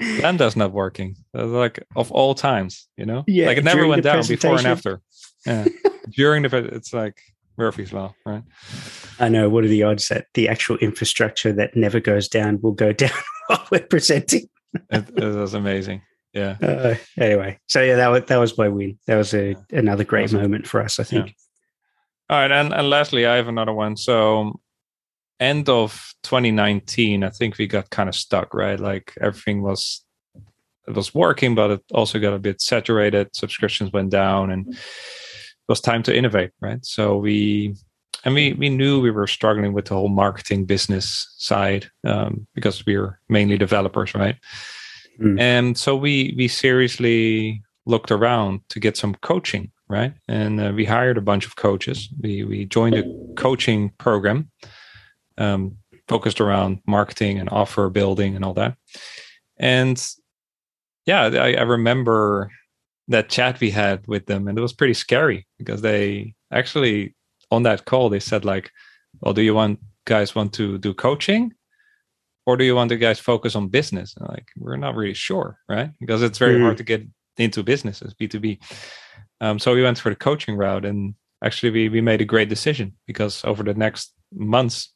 Lambda's 0.00 0.56
not 0.56 0.72
working. 0.72 1.16
Like 1.32 1.84
of 1.96 2.12
all 2.12 2.34
times, 2.34 2.86
you 2.96 3.06
know? 3.06 3.24
Yeah. 3.26 3.46
Like 3.46 3.58
it 3.58 3.64
never 3.64 3.86
went 3.86 4.02
down 4.02 4.26
before 4.26 4.56
and 4.58 4.66
after. 4.66 5.00
Yeah. 5.46 5.66
during 6.10 6.42
the 6.42 6.56
it's 6.56 6.92
like 6.92 7.22
Murphy's 7.58 7.92
Law, 7.92 8.14
right? 8.24 8.42
I 9.18 9.28
know. 9.28 9.48
What 9.48 9.64
are 9.64 9.68
the 9.68 9.82
odds 9.82 10.08
that 10.08 10.26
the 10.34 10.48
actual 10.48 10.76
infrastructure 10.78 11.52
that 11.52 11.76
never 11.76 12.00
goes 12.00 12.28
down 12.28 12.60
will 12.60 12.72
go 12.72 12.92
down 13.04 13.10
while 13.48 13.66
we're 13.70 13.80
presenting? 13.80 14.48
it, 14.90 15.08
it 15.16 15.24
was 15.24 15.54
amazing. 15.54 16.02
Yeah. 16.32 16.56
Uh, 16.62 16.96
anyway, 17.18 17.58
so 17.66 17.80
yeah, 17.80 17.96
that 17.96 18.08
was 18.08 18.24
that 18.24 18.36
was 18.36 18.58
my 18.58 18.68
win. 18.68 18.98
That 19.06 19.16
was 19.16 19.32
a 19.32 19.56
another 19.70 20.04
great 20.04 20.24
awesome. 20.24 20.42
moment 20.42 20.66
for 20.66 20.82
us, 20.82 21.00
I 21.00 21.04
think. 21.04 21.28
Yeah. 21.28 21.32
All 22.28 22.40
right, 22.40 22.50
and, 22.50 22.74
and 22.74 22.90
lastly, 22.90 23.24
I 23.24 23.36
have 23.36 23.48
another 23.48 23.72
one. 23.72 23.96
So 23.96 24.60
end 25.40 25.68
of 25.68 26.14
2019 26.22 27.22
i 27.22 27.30
think 27.30 27.58
we 27.58 27.66
got 27.66 27.90
kind 27.90 28.08
of 28.08 28.14
stuck 28.14 28.54
right 28.54 28.80
like 28.80 29.12
everything 29.20 29.62
was 29.62 30.04
it 30.88 30.94
was 30.94 31.14
working 31.14 31.54
but 31.54 31.70
it 31.70 31.82
also 31.92 32.18
got 32.18 32.32
a 32.32 32.38
bit 32.38 32.60
saturated 32.60 33.28
subscriptions 33.34 33.92
went 33.92 34.10
down 34.10 34.50
and 34.50 34.76
was 35.68 35.80
time 35.80 36.02
to 36.02 36.16
innovate 36.16 36.50
right 36.60 36.84
so 36.84 37.16
we 37.16 37.74
and 38.24 38.34
we 38.34 38.52
we 38.54 38.68
knew 38.68 39.00
we 39.00 39.10
were 39.10 39.26
struggling 39.26 39.72
with 39.72 39.86
the 39.86 39.94
whole 39.94 40.08
marketing 40.08 40.64
business 40.64 41.34
side 41.38 41.90
um, 42.04 42.46
because 42.54 42.84
we 42.86 42.96
are 42.96 43.20
mainly 43.28 43.58
developers 43.58 44.14
right 44.14 44.36
mm. 45.20 45.38
and 45.40 45.76
so 45.76 45.96
we 45.96 46.34
we 46.36 46.48
seriously 46.48 47.62
looked 47.84 48.10
around 48.10 48.60
to 48.68 48.80
get 48.80 48.96
some 48.96 49.14
coaching 49.16 49.70
right 49.88 50.14
and 50.28 50.60
uh, 50.60 50.72
we 50.74 50.84
hired 50.84 51.18
a 51.18 51.22
bunch 51.22 51.46
of 51.46 51.56
coaches 51.56 52.08
we 52.20 52.44
we 52.44 52.64
joined 52.64 52.94
a 52.94 53.04
coaching 53.36 53.90
program 53.98 54.50
um, 55.38 55.76
focused 56.08 56.40
around 56.40 56.80
marketing 56.86 57.38
and 57.38 57.48
offer 57.50 57.88
building 57.90 58.36
and 58.36 58.44
all 58.44 58.54
that. 58.54 58.76
And 59.58 60.02
yeah, 61.04 61.22
I, 61.22 61.54
I, 61.54 61.62
remember 61.62 62.50
that 63.08 63.28
chat 63.28 63.60
we 63.60 63.70
had 63.70 64.06
with 64.06 64.26
them, 64.26 64.48
and 64.48 64.58
it 64.58 64.62
was 64.62 64.72
pretty 64.72 64.94
scary 64.94 65.46
because 65.58 65.82
they 65.82 66.34
actually 66.52 67.14
on 67.50 67.62
that 67.62 67.84
call 67.84 68.08
they 68.08 68.20
said 68.20 68.44
like, 68.44 68.70
"Well, 69.20 69.34
do 69.34 69.42
you 69.42 69.54
want 69.54 69.80
guys 70.04 70.34
want 70.34 70.52
to 70.54 70.78
do 70.78 70.94
coaching, 70.94 71.52
or 72.46 72.56
do 72.56 72.64
you 72.64 72.74
want 72.74 72.88
the 72.88 72.96
guys 72.96 73.18
focus 73.18 73.54
on 73.54 73.68
business?" 73.68 74.14
And 74.16 74.28
like, 74.28 74.46
we're 74.56 74.76
not 74.76 74.96
really 74.96 75.14
sure, 75.14 75.58
right? 75.68 75.90
Because 76.00 76.22
it's 76.22 76.38
very 76.38 76.54
mm-hmm. 76.54 76.64
hard 76.64 76.76
to 76.78 76.84
get 76.84 77.02
into 77.36 77.62
businesses 77.62 78.14
B 78.14 78.28
two 78.28 78.40
B. 78.40 78.58
Um, 79.40 79.58
so 79.58 79.74
we 79.74 79.82
went 79.82 79.98
for 79.98 80.10
the 80.10 80.16
coaching 80.16 80.56
route, 80.56 80.84
and 80.84 81.14
actually 81.44 81.70
we, 81.70 81.88
we 81.88 82.00
made 82.00 82.20
a 82.20 82.24
great 82.24 82.48
decision 82.48 82.94
because 83.06 83.44
over 83.44 83.62
the 83.62 83.74
next 83.74 84.12
months 84.32 84.92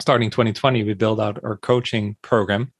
starting 0.00 0.30
2020 0.30 0.84
we 0.84 0.94
built 0.94 1.20
out 1.20 1.42
our 1.42 1.56
coaching 1.56 2.16
program 2.22 2.72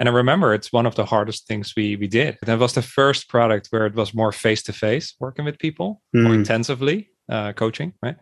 and 0.00 0.08
i 0.08 0.12
remember 0.12 0.52
it's 0.52 0.72
one 0.72 0.86
of 0.86 0.96
the 0.96 1.04
hardest 1.04 1.46
things 1.46 1.74
we 1.76 1.94
we 1.94 2.08
did. 2.08 2.38
That 2.42 2.58
was 2.58 2.72
the 2.72 2.82
first 2.82 3.28
product 3.28 3.68
where 3.70 3.86
it 3.86 3.94
was 3.94 4.12
more 4.12 4.32
face 4.32 4.62
to 4.64 4.72
face 4.72 5.14
working 5.20 5.44
with 5.44 5.58
people 5.58 6.02
mm. 6.14 6.22
more 6.22 6.32
hmm. 6.32 6.40
intensively 6.40 7.10
uh, 7.28 7.52
coaching 7.52 7.92
right? 8.02 8.16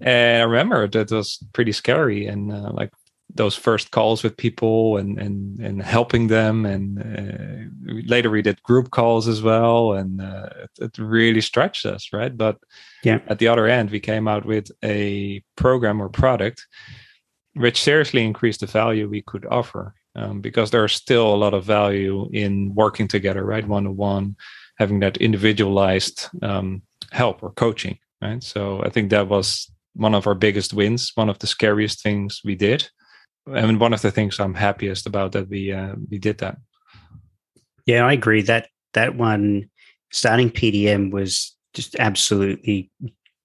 And 0.00 0.42
i 0.42 0.44
remember 0.44 0.86
that 0.88 1.10
was 1.10 1.42
pretty 1.54 1.72
scary 1.72 2.26
and 2.26 2.52
uh, 2.52 2.72
like 2.72 2.90
those 3.34 3.56
first 3.56 3.90
calls 3.90 4.22
with 4.22 4.36
people 4.36 4.96
and 4.96 5.18
and 5.18 5.58
and 5.60 5.82
helping 5.82 6.28
them. 6.28 6.64
And 6.64 6.98
uh, 6.98 8.00
later 8.06 8.30
we 8.30 8.42
did 8.42 8.62
group 8.62 8.90
calls 8.90 9.28
as 9.28 9.42
well. 9.42 9.92
And 9.92 10.20
uh, 10.20 10.48
it, 10.64 10.70
it, 10.84 10.98
really 10.98 11.40
stretched 11.40 11.86
us 11.86 12.12
right? 12.12 12.36
But 12.36 12.58
yeah. 13.02 13.18
at 13.28 13.38
the 13.38 13.48
other 13.48 13.66
end 13.66 13.90
we 13.90 14.00
came 14.00 14.28
out 14.28 14.44
with 14.44 14.70
a 14.82 15.42
program 15.56 16.00
or 16.00 16.08
product 16.08 16.66
which 17.54 17.82
seriously 17.82 18.22
increased 18.22 18.60
the 18.60 18.66
value 18.66 19.08
we 19.08 19.22
could 19.22 19.46
offer 19.46 19.94
um, 20.16 20.40
because 20.40 20.70
there's 20.70 20.94
still 20.94 21.32
a 21.32 21.36
lot 21.36 21.54
of 21.54 21.64
value 21.64 22.28
in 22.32 22.74
working 22.74 23.08
together 23.08 23.44
right? 23.44 23.66
One 23.66 23.84
to 23.84 23.90
one 23.90 24.36
having 24.78 25.00
that 25.00 25.16
individualized 25.18 26.28
um, 26.42 26.82
help 27.12 27.42
or 27.42 27.52
coaching 27.52 27.98
right? 28.22 28.42
So 28.42 28.82
i 28.82 28.88
think 28.88 29.10
that 29.10 29.28
was 29.28 29.70
one 29.94 30.14
of 30.14 30.26
our 30.26 30.34
biggest 30.34 30.74
wins 30.74 31.12
one 31.14 31.28
of 31.30 31.38
the 31.38 31.46
scariest 31.46 32.02
things 32.02 32.40
we 32.44 32.54
did. 32.54 32.88
And 33.46 33.80
one 33.80 33.92
of 33.92 34.02
the 34.02 34.10
things 34.10 34.40
I'm 34.40 34.54
happiest 34.54 35.06
about 35.06 35.32
that 35.32 35.48
we 35.48 35.72
uh, 35.72 35.94
we 36.10 36.18
did 36.18 36.38
that. 36.38 36.56
Yeah, 37.86 38.04
I 38.04 38.12
agree. 38.12 38.42
That 38.42 38.68
that 38.94 39.14
one 39.14 39.70
starting 40.10 40.50
PDM 40.50 41.12
was 41.12 41.56
just 41.72 41.94
absolutely 41.98 42.90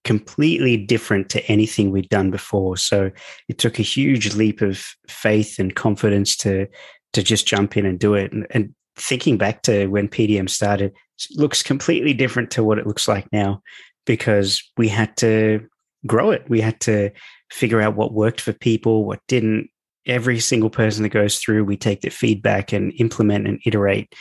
completely 0.04 0.78
different 0.78 1.30
to 1.30 1.46
anything 1.46 1.92
we'd 1.92 2.10
done 2.10 2.32
before. 2.32 2.78
So 2.78 3.12
it 3.48 3.58
took 3.58 3.80
a 3.80 3.84
huge 3.84 4.36
leap 4.36 4.62
of 4.62 4.84
faith 5.08 5.60
and 5.60 5.76
confidence 5.76 6.36
to 6.38 6.68
to 7.14 7.22
just 7.22 7.46
jump 7.46 7.76
in 7.76 7.86
and 7.86 8.00
do 8.00 8.14
it. 8.14 8.32
And, 8.32 8.48
and 8.52 8.74
thinking 8.96 9.38
back 9.38 9.64
to 9.64 9.88
when 9.88 10.08
PDM 10.08 10.50
started, 10.50 10.94
looks 11.36 11.62
completely 11.62 12.14
different 12.14 12.52
to 12.52 12.64
what 12.64 12.78
it 12.78 12.88
looks 12.88 13.08
like 13.08 13.28
now 13.34 13.62
because 14.06 14.64
we 14.78 14.88
had 14.88 15.16
to 15.18 15.68
grow 16.08 16.32
it. 16.32 16.46
We 16.48 16.62
had 16.62 16.80
to 16.82 17.12
figure 17.52 17.82
out 17.82 17.98
what 17.98 18.14
worked 18.14 18.40
for 18.40 18.54
people, 18.54 19.04
what 19.04 19.20
didn't, 19.28 19.70
every 20.06 20.40
single 20.40 20.70
person 20.70 21.04
that 21.04 21.10
goes 21.10 21.38
through, 21.38 21.64
we 21.64 21.78
take 21.78 22.02
the 22.02 22.10
feedback 22.10 22.72
and 22.72 22.94
implement 22.98 23.48
and 23.48 23.60
iterate. 23.66 24.14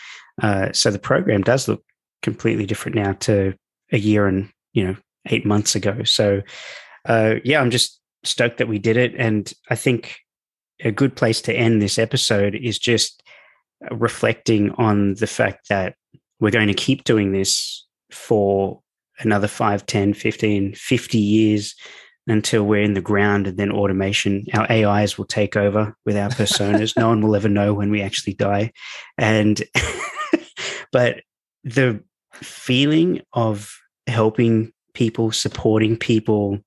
Uh, 0.43 0.73
so 0.73 0.91
the 0.91 0.99
program 0.99 1.43
does 1.43 1.69
look 1.69 1.83
completely 2.23 2.67
different 2.67 2.97
now 2.97 3.13
to 3.15 3.55
a 3.93 3.99
year 3.99 4.27
and 4.27 4.51
you 4.73 4.85
know 4.87 4.97
eight 5.31 5.47
months 5.47 5.75
ago. 5.75 6.03
So 6.05 6.43
uh, 7.07 7.37
yeah, 7.45 7.61
I'm 7.61 7.71
just 7.71 8.01
stoked 8.25 8.59
that 8.59 8.69
we 8.69 8.79
did 8.79 8.97
it, 8.97 9.15
and 9.17 9.53
I 9.71 9.75
think 9.75 10.19
a 10.83 10.93
good 10.93 11.17
place 11.17 11.41
to 11.43 11.55
end 11.55 11.81
this 11.81 11.99
episode 11.99 12.55
is 12.55 12.79
just 12.79 13.23
reflecting 13.91 14.71
on 14.73 15.15
the 15.15 15.27
fact 15.27 15.69
that 15.69 15.95
we're 16.39 16.51
going 16.51 16.69
to 16.69 16.75
keep 16.75 17.05
doing 17.05 17.33
this 17.33 17.87
for 18.11 18.81
another 19.21 19.47
5 19.47 19.87
10 19.87 20.15
15 20.15 20.75
50 20.75 21.19
years 21.19 21.75
until 22.27 22.65
we're 22.65 22.83
in 22.83 22.95
the 22.95 23.01
ground 23.01 23.47
and 23.47 23.59
then 23.59 23.71
automation 23.71 24.45
our 24.55 24.71
ais 24.71 25.19
will 25.19 25.27
take 25.27 25.57
over 25.57 25.97
with 26.05 26.17
our 26.17 26.31
personas. 26.31 26.97
No 26.97 27.09
one 27.09 27.21
will 27.21 27.37
ever 27.37 27.49
know 27.49 27.75
when 27.75 27.91
we 27.91 28.03
actually 28.03 28.35
die. 28.35 28.73
And 29.19 29.63
but 30.93 31.23
the 31.65 32.03
feeling 32.35 33.23
of 33.33 33.75
helping 34.07 34.73
people 34.95 35.33
supporting 35.33 35.97
people. 35.97 36.59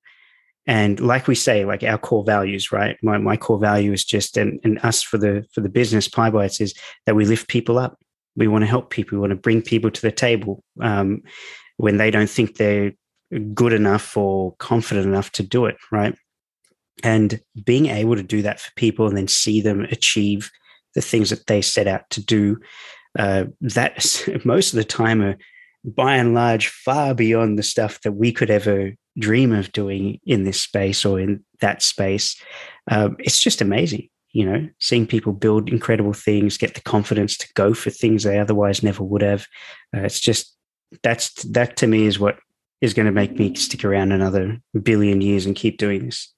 And 0.65 0.99
like 0.99 1.27
we 1.27 1.35
say 1.35 1.65
like 1.65 1.83
our 1.83 1.97
core 1.97 2.23
values 2.23 2.71
right? 2.71 2.97
My, 3.03 3.17
my 3.17 3.37
core 3.37 3.59
value 3.59 3.91
is 3.91 4.05
just 4.05 4.37
and, 4.37 4.59
and 4.63 4.79
us 4.83 5.01
for 5.01 5.17
the 5.17 5.45
for 5.53 5.61
the 5.61 5.69
business 5.69 6.07
PyBites 6.07 6.61
is 6.61 6.73
that 7.05 7.15
we 7.15 7.25
lift 7.25 7.47
people 7.47 7.77
up. 7.77 7.99
We 8.35 8.47
want 8.47 8.63
to 8.63 8.67
help 8.67 8.89
people. 8.89 9.17
We 9.17 9.21
want 9.21 9.31
to 9.31 9.35
bring 9.35 9.61
people 9.61 9.91
to 9.91 10.01
the 10.01 10.11
table 10.11 10.63
um, 10.81 11.21
when 11.77 11.97
they 11.97 12.11
don't 12.11 12.29
think 12.29 12.55
they're 12.55 12.93
good 13.53 13.73
enough 13.73 14.15
or 14.15 14.55
confident 14.57 15.07
enough 15.07 15.31
to 15.33 15.43
do 15.43 15.65
it, 15.65 15.77
right? 15.91 16.15
And 17.03 17.39
being 17.65 17.87
able 17.87 18.15
to 18.15 18.23
do 18.23 18.41
that 18.43 18.59
for 18.59 18.71
people 18.75 19.07
and 19.07 19.17
then 19.17 19.27
see 19.27 19.61
them 19.61 19.81
achieve 19.81 20.51
the 20.95 21.01
things 21.01 21.29
that 21.31 21.47
they 21.47 21.61
set 21.61 21.87
out 21.87 22.09
to 22.11 22.23
do, 22.23 22.57
uh, 23.17 23.45
that 23.61 24.27
most 24.45 24.73
of 24.73 24.77
the 24.77 24.83
time 24.83 25.21
are 25.21 25.37
by 25.83 26.15
and 26.15 26.33
large 26.33 26.67
far 26.67 27.13
beyond 27.13 27.57
the 27.57 27.63
stuff 27.63 28.01
that 28.01 28.13
we 28.13 28.31
could 28.31 28.49
ever 28.49 28.93
dream 29.17 29.51
of 29.51 29.71
doing 29.71 30.19
in 30.25 30.43
this 30.43 30.61
space 30.61 31.05
or 31.05 31.19
in 31.19 31.43
that 31.61 31.81
space. 31.81 32.41
Um, 32.89 33.15
it's 33.19 33.39
just 33.39 33.61
amazing, 33.61 34.09
you 34.31 34.45
know, 34.45 34.67
seeing 34.79 35.05
people 35.05 35.33
build 35.33 35.69
incredible 35.69 36.13
things, 36.13 36.57
get 36.57 36.75
the 36.75 36.81
confidence 36.81 37.37
to 37.37 37.47
go 37.53 37.73
for 37.73 37.89
things 37.89 38.23
they 38.23 38.39
otherwise 38.39 38.83
never 38.83 39.03
would 39.03 39.21
have. 39.21 39.45
Uh, 39.95 40.01
it's 40.01 40.19
just 40.19 40.55
that's 41.01 41.31
that 41.43 41.75
to 41.77 41.87
me 41.87 42.05
is 42.05 42.19
what 42.19 42.37
is 42.81 42.93
going 42.93 43.05
to 43.05 43.11
make 43.11 43.39
me 43.39 43.55
stick 43.55 43.85
around 43.85 44.11
another 44.11 44.57
billion 44.81 45.21
years 45.21 45.45
and 45.45 45.55
keep 45.55 45.77
doing 45.77 46.05
this. 46.05 46.33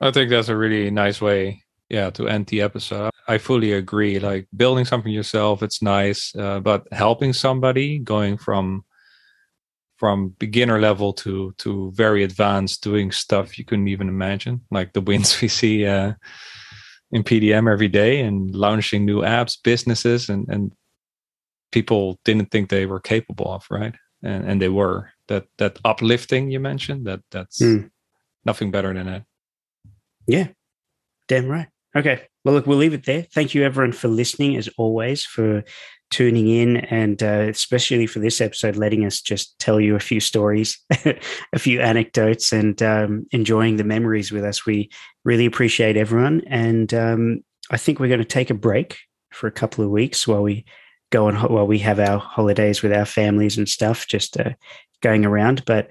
I 0.00 0.12
think 0.12 0.30
that's 0.30 0.48
a 0.48 0.56
really 0.56 0.90
nice 0.90 1.20
way, 1.20 1.64
yeah, 1.88 2.10
to 2.10 2.28
end 2.28 2.46
the 2.46 2.62
episode. 2.62 3.10
I 3.26 3.38
fully 3.38 3.72
agree. 3.72 4.20
Like 4.20 4.46
building 4.56 4.84
something 4.84 5.12
yourself, 5.12 5.62
it's 5.62 5.82
nice, 5.82 6.32
uh, 6.36 6.60
but 6.60 6.86
helping 6.92 7.32
somebody 7.32 7.98
going 7.98 8.38
from 8.38 8.84
from 9.98 10.30
beginner 10.38 10.80
level 10.80 11.12
to 11.12 11.52
to 11.58 11.92
very 11.94 12.22
advanced, 12.22 12.82
doing 12.82 13.10
stuff 13.10 13.58
you 13.58 13.64
couldn't 13.64 13.88
even 13.88 14.08
imagine, 14.08 14.62
like 14.70 14.92
the 14.92 15.00
wins 15.00 15.40
we 15.42 15.48
see 15.48 15.86
uh, 15.86 16.12
in 17.10 17.22
PDM 17.22 17.70
every 17.70 17.88
day, 17.88 18.20
and 18.20 18.54
launching 18.54 19.04
new 19.04 19.20
apps, 19.22 19.56
businesses, 19.62 20.28
and 20.28 20.48
and 20.48 20.72
people 21.72 22.18
didn't 22.24 22.50
think 22.50 22.68
they 22.68 22.86
were 22.86 23.00
capable 23.00 23.52
of, 23.52 23.66
right? 23.70 23.94
And 24.22 24.44
and 24.44 24.62
they 24.62 24.68
were. 24.68 25.10
That 25.28 25.44
that 25.58 25.78
uplifting 25.84 26.50
you 26.50 26.58
mentioned 26.58 27.06
that 27.06 27.20
that's 27.30 27.60
mm. 27.60 27.90
nothing 28.46 28.70
better 28.70 28.94
than 28.94 29.04
that. 29.04 29.24
Yeah. 30.26 30.48
Damn 31.28 31.48
right. 31.48 31.68
Okay. 31.94 32.22
Well 32.44 32.54
look 32.54 32.66
we'll 32.66 32.78
leave 32.78 32.94
it 32.94 33.04
there. 33.04 33.26
Thank 33.34 33.54
you 33.54 33.62
everyone 33.62 33.92
for 33.92 34.08
listening 34.08 34.56
as 34.56 34.70
always 34.78 35.22
for 35.24 35.64
tuning 36.10 36.48
in 36.48 36.76
and 36.76 37.22
uh, 37.22 37.46
especially 37.48 38.06
for 38.06 38.18
this 38.18 38.40
episode 38.40 38.76
letting 38.76 39.04
us 39.04 39.20
just 39.20 39.58
tell 39.58 39.78
you 39.80 39.94
a 39.94 40.00
few 40.00 40.20
stories 40.20 40.78
a 41.52 41.58
few 41.58 41.80
anecdotes 41.80 42.52
and 42.52 42.82
um, 42.82 43.26
enjoying 43.30 43.76
the 43.76 43.84
memories 43.84 44.32
with 44.32 44.44
us 44.44 44.64
we 44.64 44.88
really 45.24 45.46
appreciate 45.46 45.96
everyone 45.96 46.42
and 46.46 46.94
um, 46.94 47.40
i 47.70 47.76
think 47.76 47.98
we're 47.98 48.08
going 48.08 48.18
to 48.18 48.24
take 48.24 48.50
a 48.50 48.54
break 48.54 48.98
for 49.32 49.46
a 49.46 49.52
couple 49.52 49.84
of 49.84 49.90
weeks 49.90 50.26
while 50.26 50.42
we 50.42 50.64
go 51.10 51.28
on 51.28 51.36
while 51.36 51.66
we 51.66 51.78
have 51.78 51.98
our 51.98 52.18
holidays 52.18 52.82
with 52.82 52.92
our 52.92 53.04
families 53.04 53.56
and 53.56 53.68
stuff 53.68 54.06
just 54.06 54.34
to 54.34 54.56
going 55.02 55.24
around. 55.24 55.64
But 55.64 55.88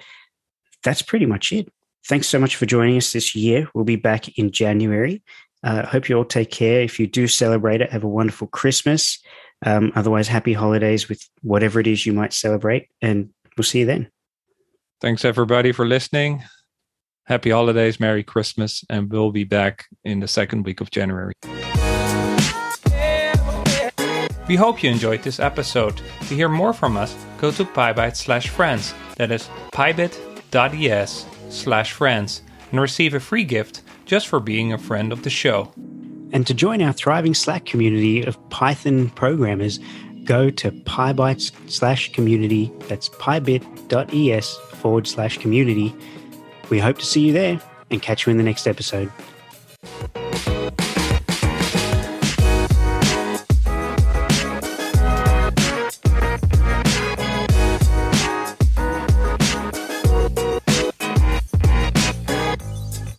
that's 0.83 1.01
pretty 1.01 1.25
much 1.25 1.51
it. 1.51 1.71
Thanks 2.07 2.27
so 2.27 2.39
much 2.39 2.55
for 2.55 2.65
joining 2.65 2.97
us 2.97 3.11
this 3.11 3.35
year. 3.35 3.67
We'll 3.73 3.85
be 3.85 3.95
back 3.95 4.37
in 4.37 4.51
January. 4.51 5.21
I 5.63 5.79
uh, 5.79 5.87
hope 5.87 6.07
you 6.07 6.15
all 6.15 6.25
take 6.25 6.51
care. 6.51 6.81
If 6.81 6.99
you 6.99 7.07
do 7.07 7.27
celebrate 7.27 7.81
it, 7.81 7.91
have 7.91 8.03
a 8.03 8.07
wonderful 8.07 8.47
Christmas. 8.47 9.19
Um, 9.65 9.91
otherwise, 9.95 10.27
happy 10.27 10.53
holidays 10.53 11.09
with 11.09 11.21
whatever 11.41 11.79
it 11.79 11.87
is 11.87 12.05
you 12.05 12.13
might 12.13 12.33
celebrate. 12.33 12.89
And 13.01 13.29
we'll 13.57 13.63
see 13.63 13.79
you 13.79 13.85
then. 13.85 14.09
Thanks, 15.01 15.25
everybody, 15.25 15.71
for 15.71 15.85
listening. 15.85 16.43
Happy 17.25 17.49
holidays, 17.49 17.99
Merry 17.99 18.23
Christmas, 18.23 18.83
and 18.89 19.11
we'll 19.11 19.31
be 19.31 19.43
back 19.43 19.85
in 20.03 20.21
the 20.21 20.27
second 20.27 20.63
week 20.63 20.79
of 20.79 20.91
January. 20.91 21.33
We 24.47 24.55
hope 24.55 24.81
you 24.81 24.89
enjoyed 24.89 25.23
this 25.23 25.41
episode. 25.41 25.97
To 26.27 26.35
hear 26.35 26.47
more 26.47 26.71
from 26.71 26.95
us, 26.95 27.13
go 27.37 27.51
to 27.51 27.65
PyBite 27.65 28.15
slash 28.15 28.47
friends. 28.47 28.93
That 29.17 29.29
is 29.31 29.49
pybit.es 29.73 31.25
slash 31.49 31.91
friends 31.91 32.41
and 32.71 32.79
receive 32.79 33.13
a 33.13 33.19
free 33.19 33.43
gift 33.43 33.81
just 34.05 34.27
for 34.27 34.39
being 34.39 34.71
a 34.71 34.77
friend 34.77 35.11
of 35.11 35.23
the 35.23 35.29
show. 35.29 35.73
And 36.33 36.45
to 36.47 36.53
join 36.53 36.81
our 36.81 36.93
thriving 36.93 37.33
Slack 37.33 37.65
community 37.65 38.23
of 38.23 38.37
Python 38.49 39.09
programmers, 39.11 39.79
go 40.23 40.49
to 40.49 40.71
PyBites 40.71 41.51
slash 41.69 42.11
community. 42.11 42.71
That's 42.87 43.09
pybit.es 43.09 44.55
forward 44.73 45.07
slash 45.07 45.37
community. 45.37 45.95
We 46.69 46.79
hope 46.79 46.97
to 46.99 47.05
see 47.05 47.21
you 47.21 47.33
there 47.33 47.61
and 47.89 48.01
catch 48.01 48.25
you 48.25 48.31
in 48.31 48.37
the 48.37 48.43
next 48.43 48.67
episode. 48.67 49.11